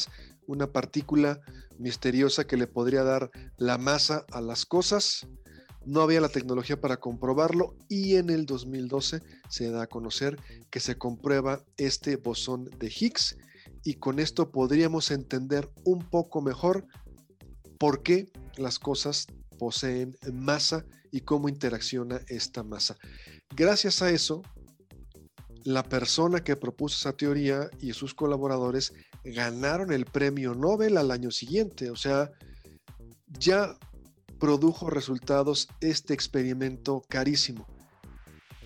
[0.47, 1.41] una partícula
[1.77, 5.27] misteriosa que le podría dar la masa a las cosas.
[5.85, 10.37] No había la tecnología para comprobarlo y en el 2012 se da a conocer
[10.69, 13.37] que se comprueba este bosón de Higgs
[13.83, 16.85] y con esto podríamos entender un poco mejor
[17.77, 19.27] por qué las cosas
[19.59, 22.97] poseen masa y cómo interacciona esta masa.
[23.55, 24.41] Gracias a eso,
[25.63, 28.93] la persona que propuso esa teoría y sus colaboradores
[29.23, 31.89] ganaron el premio Nobel al año siguiente.
[31.89, 32.31] O sea,
[33.39, 33.77] ya
[34.39, 37.67] produjo resultados este experimento carísimo.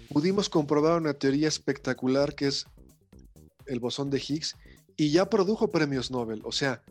[0.10, 2.66] Pudimos comprobar una teoría espectacular que es
[3.66, 4.56] el bosón de Higgs
[4.96, 6.42] y ya produjo premios Nobel.
[6.46, 6.82] O sea,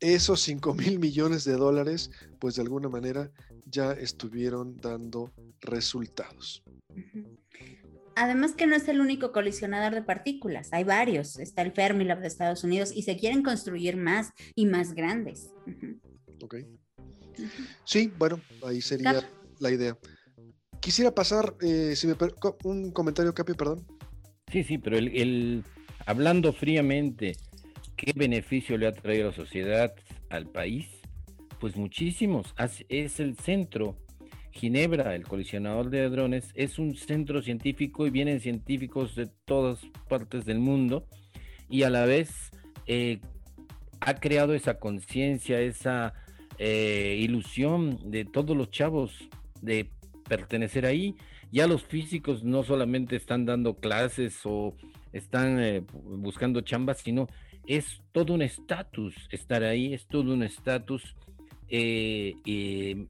[0.00, 3.30] esos 5 mil millones de dólares, pues de alguna manera
[3.64, 6.62] ya estuvieron dando resultados.
[8.16, 11.38] Además que no es el único colisionador de partículas, hay varios.
[11.38, 15.52] Está el Fermilab de Estados Unidos y se quieren construir más y más grandes.
[16.42, 16.56] Ok.
[17.84, 19.22] Sí, bueno, ahí sería
[19.58, 19.98] la idea.
[20.80, 22.16] Quisiera pasar, eh, si me
[22.64, 23.86] un comentario, Capi, perdón.
[24.50, 25.62] Sí, sí, pero el,
[26.06, 27.36] hablando fríamente,
[27.96, 29.94] ¿qué beneficio le ha traído a la sociedad,
[30.30, 30.86] al país?
[31.60, 32.54] Pues muchísimos.
[32.88, 33.98] Es el centro
[34.56, 40.44] Ginebra, el colisionador de hadrones, es un centro científico y vienen científicos de todas partes
[40.46, 41.06] del mundo
[41.68, 42.50] y a la vez
[42.86, 43.20] eh,
[44.00, 46.14] ha creado esa conciencia, esa
[46.58, 49.28] eh, ilusión de todos los chavos
[49.60, 49.90] de
[50.28, 51.14] pertenecer ahí.
[51.52, 54.74] Ya los físicos no solamente están dando clases o
[55.12, 57.28] están eh, buscando chambas, sino
[57.66, 61.14] es todo un estatus estar ahí, es todo un estatus
[61.68, 63.06] eh,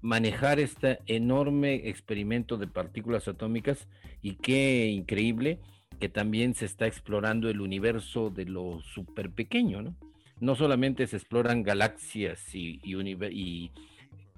[0.00, 3.88] manejar este enorme experimento de partículas atómicas
[4.22, 5.60] y qué increíble
[5.98, 9.96] que también se está explorando el universo de lo súper pequeño, ¿no?
[10.40, 13.70] No solamente se exploran galaxias y, y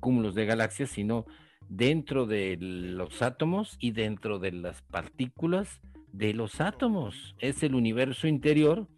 [0.00, 1.26] cúmulos de galaxias, sino
[1.68, 5.80] dentro de los átomos y dentro de las partículas
[6.12, 7.36] de los átomos.
[7.38, 8.88] Es el universo interior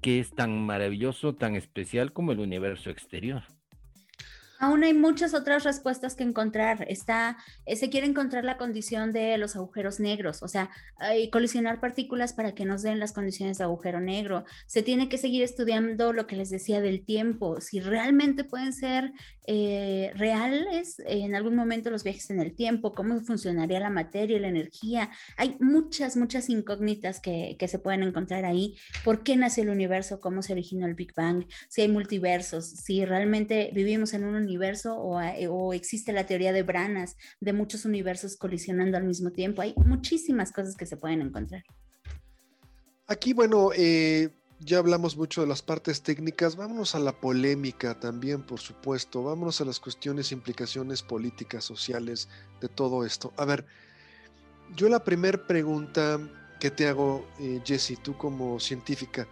[0.00, 3.42] que es tan maravilloso, tan especial como el universo exterior.
[4.64, 6.86] Aún hay muchas otras respuestas que encontrar.
[6.88, 7.36] Está,
[7.66, 10.70] eh, se quiere encontrar la condición de los agujeros negros, o sea,
[11.30, 14.46] colisionar partículas para que nos den las condiciones de agujero negro.
[14.66, 19.12] Se tiene que seguir estudiando lo que les decía del tiempo, si realmente pueden ser
[19.46, 24.48] eh, reales en algún momento los viajes en el tiempo, cómo funcionaría la materia, la
[24.48, 25.10] energía.
[25.36, 28.76] Hay muchas, muchas incógnitas que, que se pueden encontrar ahí.
[29.04, 30.20] ¿Por qué nació el universo?
[30.20, 31.44] ¿Cómo se originó el Big Bang?
[31.68, 37.16] Si hay multiversos, si realmente vivimos en un universo o, existe la teoría de branas
[37.40, 39.62] de muchos universos colisionando al mismo tiempo.
[39.62, 41.62] Hay muchísimas cosas que se pueden encontrar.
[43.06, 44.30] Aquí, bueno, eh,
[44.64, 49.60] ya hablamos mucho de las partes técnicas, vámonos a la polémica también, por supuesto, vámonos
[49.60, 52.28] a las cuestiones, implicaciones políticas, sociales
[52.60, 53.32] de todo esto.
[53.36, 53.66] A ver,
[54.74, 56.18] yo la primera pregunta
[56.60, 59.28] que te hago, eh, Jessie, tú como científica,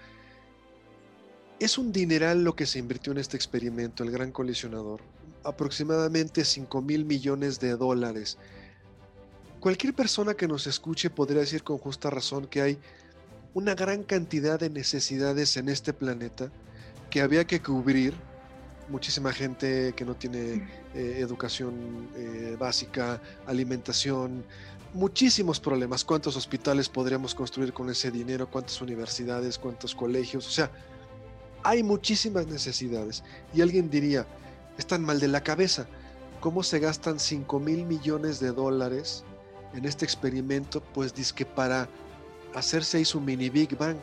[1.58, 5.00] es un dineral lo que se invirtió en este experimento, el gran colisionador,
[5.44, 8.36] aproximadamente 5 mil millones de dólares.
[9.60, 12.78] Cualquier persona que nos escuche podría decir con justa razón que hay
[13.54, 16.50] una gran cantidad de necesidades en este planeta
[17.10, 18.14] que había que cubrir.
[18.88, 24.44] Muchísima gente que no tiene eh, educación eh, básica, alimentación,
[24.94, 26.04] muchísimos problemas.
[26.04, 28.50] ¿Cuántos hospitales podríamos construir con ese dinero?
[28.50, 29.58] ¿Cuántas universidades?
[29.58, 30.46] ¿Cuántos colegios?
[30.46, 30.70] O sea,
[31.62, 33.22] hay muchísimas necesidades.
[33.54, 34.26] Y alguien diría,
[34.78, 35.86] están mal de la cabeza.
[36.40, 39.24] ¿Cómo se gastan 5 mil millones de dólares
[39.74, 40.82] en este experimento?
[40.92, 41.88] Pues que para
[42.54, 44.00] hacerse ahí su mini Big Bang.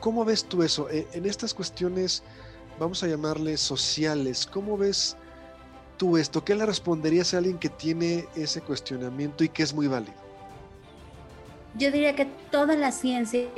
[0.00, 0.88] ¿Cómo ves tú eso?
[0.90, 2.22] E, en estas cuestiones,
[2.78, 5.16] vamos a llamarles sociales, ¿cómo ves
[5.96, 6.42] tú esto?
[6.44, 10.14] ¿Qué le responderías a alguien que tiene ese cuestionamiento y que es muy válido?
[11.76, 13.48] Yo diría que toda la ciencia,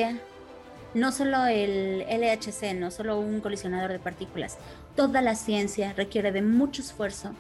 [0.93, 4.59] no solo el LHC, no solo un colisionador de partículas,
[4.97, 7.31] toda la ciencia requiere de mucho esfuerzo,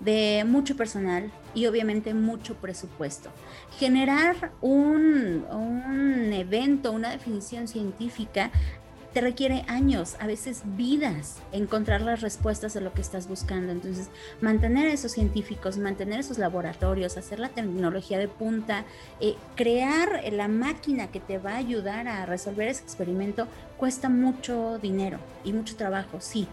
[0.00, 3.30] de mucho personal y obviamente mucho presupuesto.
[3.78, 8.50] Generar un, un evento, una definición científica,
[9.16, 13.72] te requiere años, a veces vidas, encontrar las respuestas de lo que estás buscando.
[13.72, 14.10] Entonces,
[14.42, 18.84] mantener a esos científicos, mantener esos laboratorios, hacer la tecnología de punta,
[19.20, 24.78] eh, crear la máquina que te va a ayudar a resolver ese experimento, cuesta mucho
[24.80, 26.46] dinero y mucho trabajo, sí.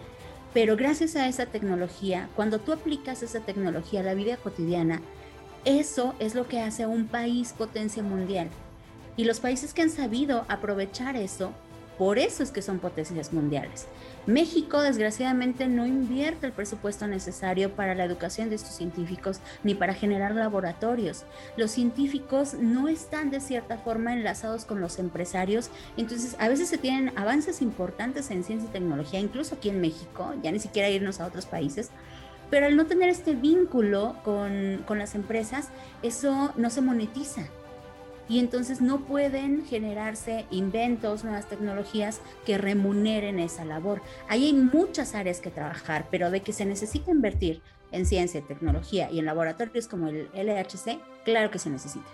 [0.53, 5.01] Pero gracias a esa tecnología, cuando tú aplicas esa tecnología a la vida cotidiana,
[5.65, 8.49] eso es lo que hace a un país potencia mundial.
[9.17, 11.53] Y los países que han sabido aprovechar eso,
[11.97, 13.87] por eso es que son potencias mundiales.
[14.25, 19.93] México desgraciadamente no invierte el presupuesto necesario para la educación de estos científicos ni para
[19.93, 21.23] generar laboratorios.
[21.57, 26.77] Los científicos no están de cierta forma enlazados con los empresarios, entonces a veces se
[26.77, 31.19] tienen avances importantes en ciencia y tecnología, incluso aquí en México, ya ni siquiera irnos
[31.19, 31.89] a otros países,
[32.49, 35.69] pero al no tener este vínculo con, con las empresas,
[36.01, 37.47] eso no se monetiza
[38.29, 44.01] y entonces no pueden generarse inventos, nuevas tecnologías que remuneren esa labor.
[44.29, 47.61] Ahí hay muchas áreas que trabajar, pero de que se necesita invertir
[47.91, 52.05] en ciencia, tecnología y en laboratorios como el LHC, claro que se necesita.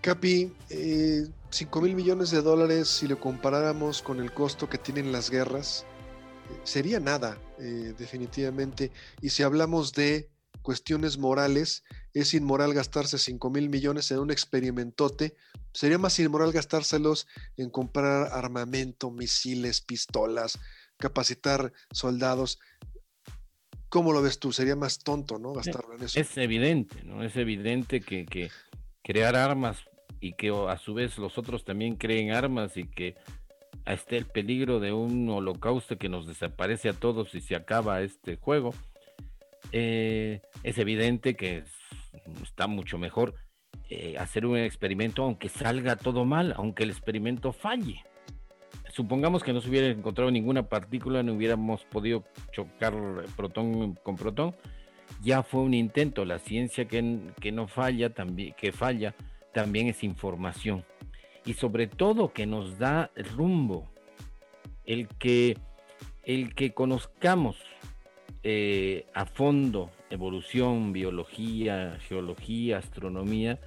[0.00, 5.10] Capi, eh, 5 mil millones de dólares, si lo comparáramos con el costo que tienen
[5.10, 5.84] las guerras,
[6.50, 8.92] eh, sería nada, eh, definitivamente.
[9.20, 10.28] Y si hablamos de
[10.62, 11.82] cuestiones morales,
[12.20, 15.34] es inmoral gastarse 5 mil millones en un experimentote.
[15.72, 20.58] Sería más inmoral gastárselos en comprar armamento, misiles, pistolas,
[20.96, 22.58] capacitar soldados.
[23.88, 24.52] ¿Cómo lo ves tú?
[24.52, 25.52] Sería más tonto, ¿no?
[25.52, 26.18] Gastarlo en eso.
[26.18, 27.22] Es evidente, ¿no?
[27.22, 28.50] Es evidente que, que
[29.02, 29.78] crear armas
[30.20, 33.14] y que a su vez los otros también creen armas y que
[33.84, 38.36] esté el peligro de un holocausto que nos desaparece a todos y se acaba este
[38.36, 38.72] juego
[39.72, 41.64] eh, es evidente que
[42.42, 43.34] está mucho mejor
[43.88, 48.02] eh, hacer un experimento aunque salga todo mal, aunque el experimento falle.
[48.92, 52.94] Supongamos que no se hubiera encontrado ninguna partícula, no hubiéramos podido chocar
[53.36, 54.56] protón con protón.
[55.22, 56.24] Ya fue un intento.
[56.24, 59.14] La ciencia que, que no falla, también, que falla,
[59.52, 60.84] también es información.
[61.44, 63.88] Y sobre todo que nos da rumbo.
[64.84, 65.58] El que,
[66.24, 67.56] el que conozcamos
[68.48, 73.58] eh, a fondo evolución, biología, geología, astronomía,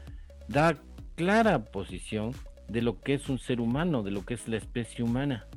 [0.48, 0.78] da
[1.16, 2.32] clara posición
[2.70, 5.48] de lo que es un ser humano, de lo que es la especie humana.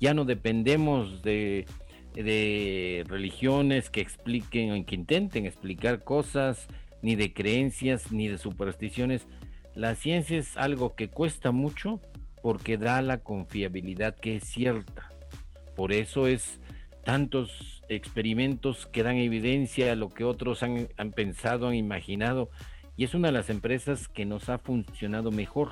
[0.00, 1.64] Ya no dependemos de,
[2.12, 6.68] de religiones que expliquen o que intenten explicar cosas,
[7.00, 9.26] ni de creencias, ni de supersticiones.
[9.74, 12.02] La ciencia es algo que cuesta mucho
[12.42, 15.10] porque da la confiabilidad que es cierta.
[15.74, 16.60] Por eso es
[17.02, 22.50] tantos experimentos que dan evidencia a lo que otros han, pensado, han imaginado,
[22.96, 25.70] y es una de las empresas que nos ha funcionado mejor.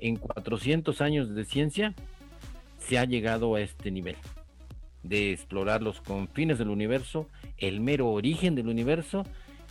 [0.00, 1.94] En 400 años de ciencia
[2.78, 4.16] se ha llegado a este nivel
[5.02, 7.28] de explorar los confines del universo,
[7.58, 9.24] el mero origen del universo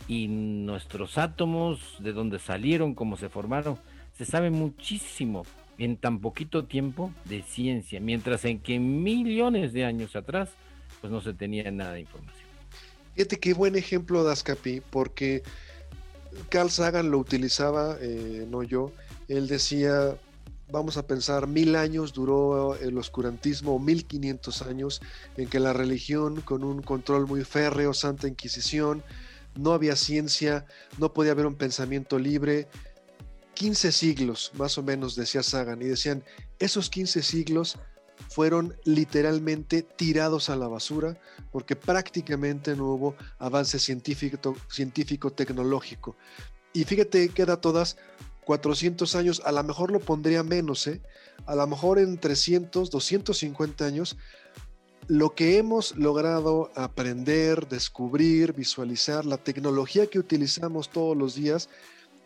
[0.08, 3.78] y nuestros átomos, de dónde salieron, cómo se formaron.
[4.12, 5.44] Se sabe muchísimo
[5.76, 10.50] en tan poquito tiempo de ciencia, mientras en que millones de años atrás
[11.04, 12.48] pues no se tenía nada de información.
[13.14, 15.42] Fíjate qué buen ejemplo das, Capi, porque
[16.48, 18.90] Carl Sagan lo utilizaba, eh, no yo.
[19.28, 20.16] Él decía,
[20.72, 25.02] vamos a pensar, mil años duró el oscurantismo, mil quinientos años,
[25.36, 29.02] en que la religión, con un control muy férreo, Santa Inquisición,
[29.56, 30.64] no había ciencia,
[30.96, 32.66] no podía haber un pensamiento libre.
[33.52, 36.24] 15 siglos, más o menos, decía Sagan, y decían,
[36.58, 37.78] esos 15 siglos
[38.28, 41.18] fueron literalmente tirados a la basura
[41.52, 46.16] porque prácticamente no hubo avance científico, científico tecnológico.
[46.72, 47.96] Y fíjate, queda todas
[48.44, 51.00] 400 años, a lo mejor lo pondría menos, ¿eh?
[51.46, 54.16] a lo mejor en 300, 250 años,
[55.06, 61.68] lo que hemos logrado aprender, descubrir, visualizar, la tecnología que utilizamos todos los días,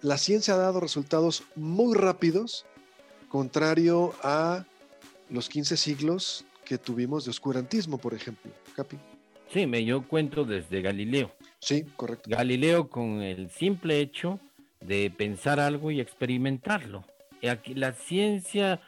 [0.01, 2.67] la ciencia ha dado resultados muy rápidos,
[3.29, 4.65] contrario a
[5.31, 8.53] los 15 siglos que tuvimos de oscurantismo, por ejemplo.
[8.75, 8.99] Capi.
[9.53, 11.33] Sí, me yo cuento desde Galileo.
[11.59, 12.29] Sí, correcto.
[12.29, 14.39] Galileo con el simple hecho
[14.81, 17.05] de pensar algo y experimentarlo.
[17.49, 18.81] Aquí la ciencia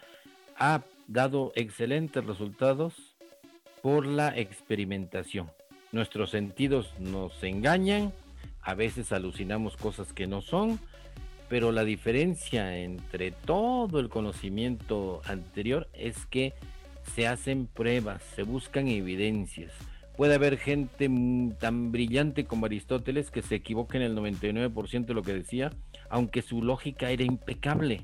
[0.58, 2.94] ha dado excelentes resultados
[3.82, 5.50] por la experimentación.
[5.92, 8.12] Nuestros sentidos nos engañan,
[8.62, 10.78] a veces alucinamos cosas que no son,
[11.50, 16.54] pero la diferencia entre todo el conocimiento anterior es que
[17.12, 19.72] se hacen pruebas, se buscan evidencias.
[20.16, 21.10] Puede haber gente
[21.58, 25.72] tan brillante como Aristóteles que se equivoque en el 99% de lo que decía,
[26.08, 28.02] aunque su lógica era impecable,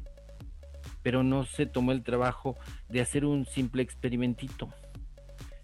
[1.05, 2.57] pero no se tomó el trabajo
[2.88, 4.70] de hacer un simple experimentito.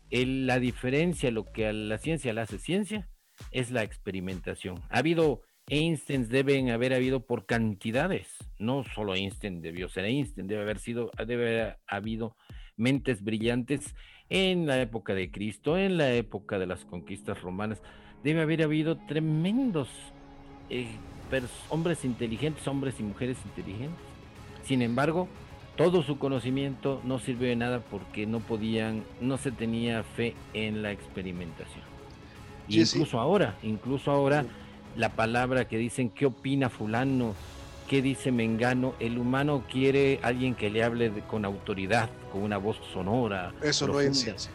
[0.08, 3.08] la diferencia, lo que a la ciencia le hace ciencia,
[3.50, 4.80] es la experimentación.
[4.88, 8.28] Ha habido Einstein deben haber habido por cantidades.
[8.58, 12.36] No solo Einstein debió ser Einstein, debe haber sido, debe haber habido
[12.76, 13.94] mentes brillantes
[14.28, 17.82] en la época de Cristo, en la época de las conquistas romanas.
[18.22, 19.88] Debe haber habido tremendos
[20.70, 20.86] eh,
[21.70, 24.04] hombres inteligentes, hombres y mujeres inteligentes.
[24.64, 25.28] Sin embargo,
[25.76, 30.82] todo su conocimiento no sirvió de nada porque no podían, no se tenía fe en
[30.82, 31.84] la experimentación.
[32.68, 34.44] incluso ahora, incluso ahora
[34.96, 37.34] la palabra que dicen qué opina fulano,
[37.88, 42.78] qué dice Mengano, el humano quiere alguien que le hable con autoridad, con una voz
[42.92, 43.52] sonora.
[43.62, 44.50] Eso no es ciencia.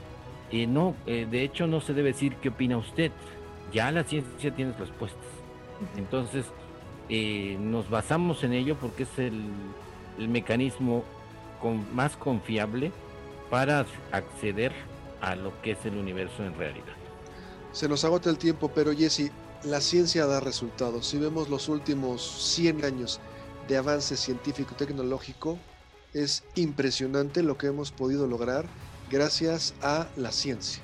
[0.51, 3.11] Y no, eh, de hecho no se debe decir qué opina usted,
[3.73, 5.25] ya la ciencia tiene respuestas.
[5.97, 6.45] Entonces,
[7.09, 9.43] eh, nos basamos en ello porque es el,
[10.27, 11.03] mecanismo
[11.93, 12.91] más confiable
[13.51, 14.71] para acceder
[15.21, 16.95] a lo que es el universo en realidad.
[17.71, 19.31] Se nos agota el tiempo, pero Jesse,
[19.63, 21.07] la ciencia da resultados.
[21.07, 22.21] Si vemos los últimos
[22.55, 23.19] 100 años
[23.67, 25.57] de avance científico-tecnológico,
[26.13, 28.65] es impresionante lo que hemos podido lograr
[29.09, 30.81] gracias a la ciencia.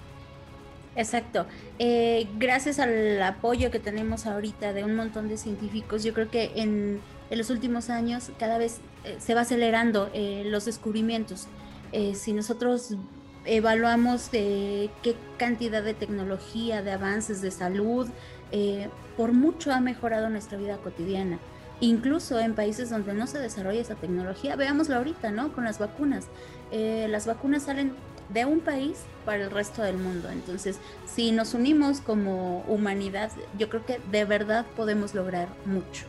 [0.95, 1.47] Exacto.
[1.80, 6.51] Eh, gracias al apoyo que tenemos ahorita de un montón de científicos, yo creo que
[6.55, 7.01] en,
[7.32, 11.47] los últimos años cada vez eh, se va acelerando eh, los descubrimientos.
[12.13, 12.95] si nosotros
[13.45, 18.07] evaluamos qué cantidad de tecnología, de avances de salud,
[18.53, 18.87] eh,
[19.17, 21.39] por mucho ha mejorado nuestra vida cotidiana.
[21.79, 25.51] Incluso en países donde no se desarrolla esa tecnología, veámoslo ahorita, ¿no?
[25.53, 26.27] Con las vacunas.
[26.71, 27.93] Eh, las vacunas salen
[28.29, 30.29] de un país para el resto del mundo.
[30.29, 30.77] Entonces,
[31.07, 36.05] si nos unimos como humanidad, yo creo que de verdad podemos lograr mucho.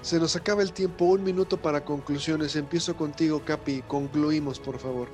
[0.00, 2.54] Se nos acaba el tiempo, un minuto para conclusiones.
[2.54, 3.82] Empiezo contigo, Capi.
[3.82, 5.08] Concluimos, por favor.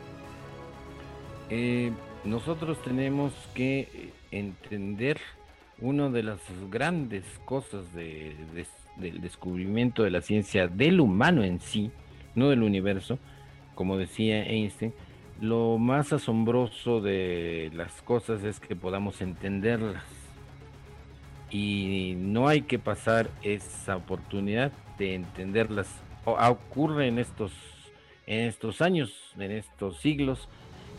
[1.48, 1.90] Eh,
[2.24, 5.18] nosotros tenemos que entender
[5.80, 11.90] una de las grandes cosas del descubrimiento de la ciencia del humano en sí,
[12.34, 13.18] no del universo,
[13.74, 14.92] como decía Einstein,
[15.40, 20.04] lo más asombroso de las cosas es que podamos entenderlas.
[21.50, 25.88] Y no hay que pasar esa oportunidad de entenderlas.
[26.24, 27.52] ocurre en estos,
[28.26, 30.48] en estos años, en estos siglos,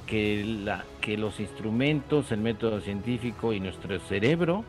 [0.07, 4.63] que, los instrumentos, el método científico y nuestro cerebro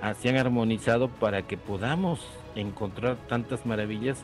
[0.00, 2.20] ah, se han armonizado para que podamos
[2.54, 4.18] encontrar tantas maravillas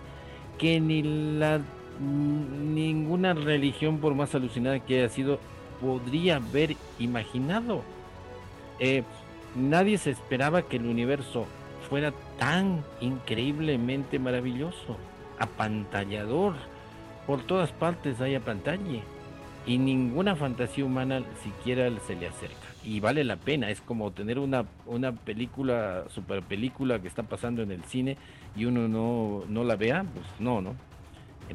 [0.58, 1.60] que ni la
[2.00, 5.40] ninguna religión, por más alucinada que haya sido,
[5.80, 7.82] podría haber imaginado.
[8.78, 9.02] Eh,
[9.56, 11.46] nadie se esperaba que el universo
[11.88, 14.96] fuera tan increíblemente maravilloso,
[15.38, 16.54] apantallador.
[17.26, 19.02] Por todas partes hay pantalla
[19.66, 22.56] y ninguna fantasía humana siquiera se le acerca.
[22.84, 27.62] Y vale la pena, es como tener una, una película, super película que está pasando
[27.62, 28.16] en el cine
[28.56, 30.74] y uno no, no la vea, pues no, ¿no?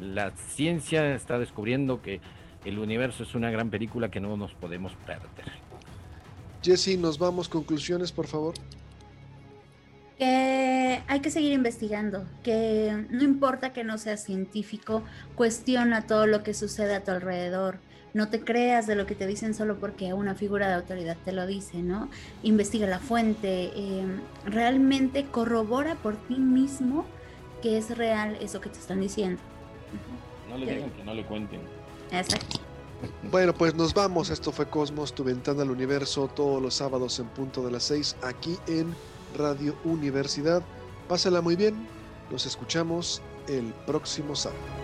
[0.00, 2.20] La ciencia está descubriendo que
[2.64, 5.52] el universo es una gran película que no nos podemos perder.
[6.62, 7.48] Jesse, nos vamos.
[7.48, 8.54] Conclusiones, por favor.
[10.18, 15.02] Que hay que seguir investigando, que no importa que no seas científico,
[15.34, 17.78] cuestiona todo lo que sucede a tu alrededor.
[18.14, 21.32] No te creas de lo que te dicen solo porque una figura de autoridad te
[21.32, 22.08] lo dice, ¿no?
[22.42, 27.04] Investiga la fuente, em, realmente corrobora por ti mismo
[27.60, 29.40] que es real eso que te están diciendo.
[30.48, 31.60] No le digan que no le cuenten.
[32.12, 32.60] Exacto.
[33.30, 34.30] Bueno, pues nos vamos.
[34.30, 38.16] Esto fue Cosmos, tu ventana al universo, todos los sábados en punto de las 6
[38.22, 38.94] aquí en
[39.36, 40.62] Radio Universidad.
[41.08, 41.74] Pásala muy bien.
[42.30, 44.83] Nos escuchamos el próximo sábado.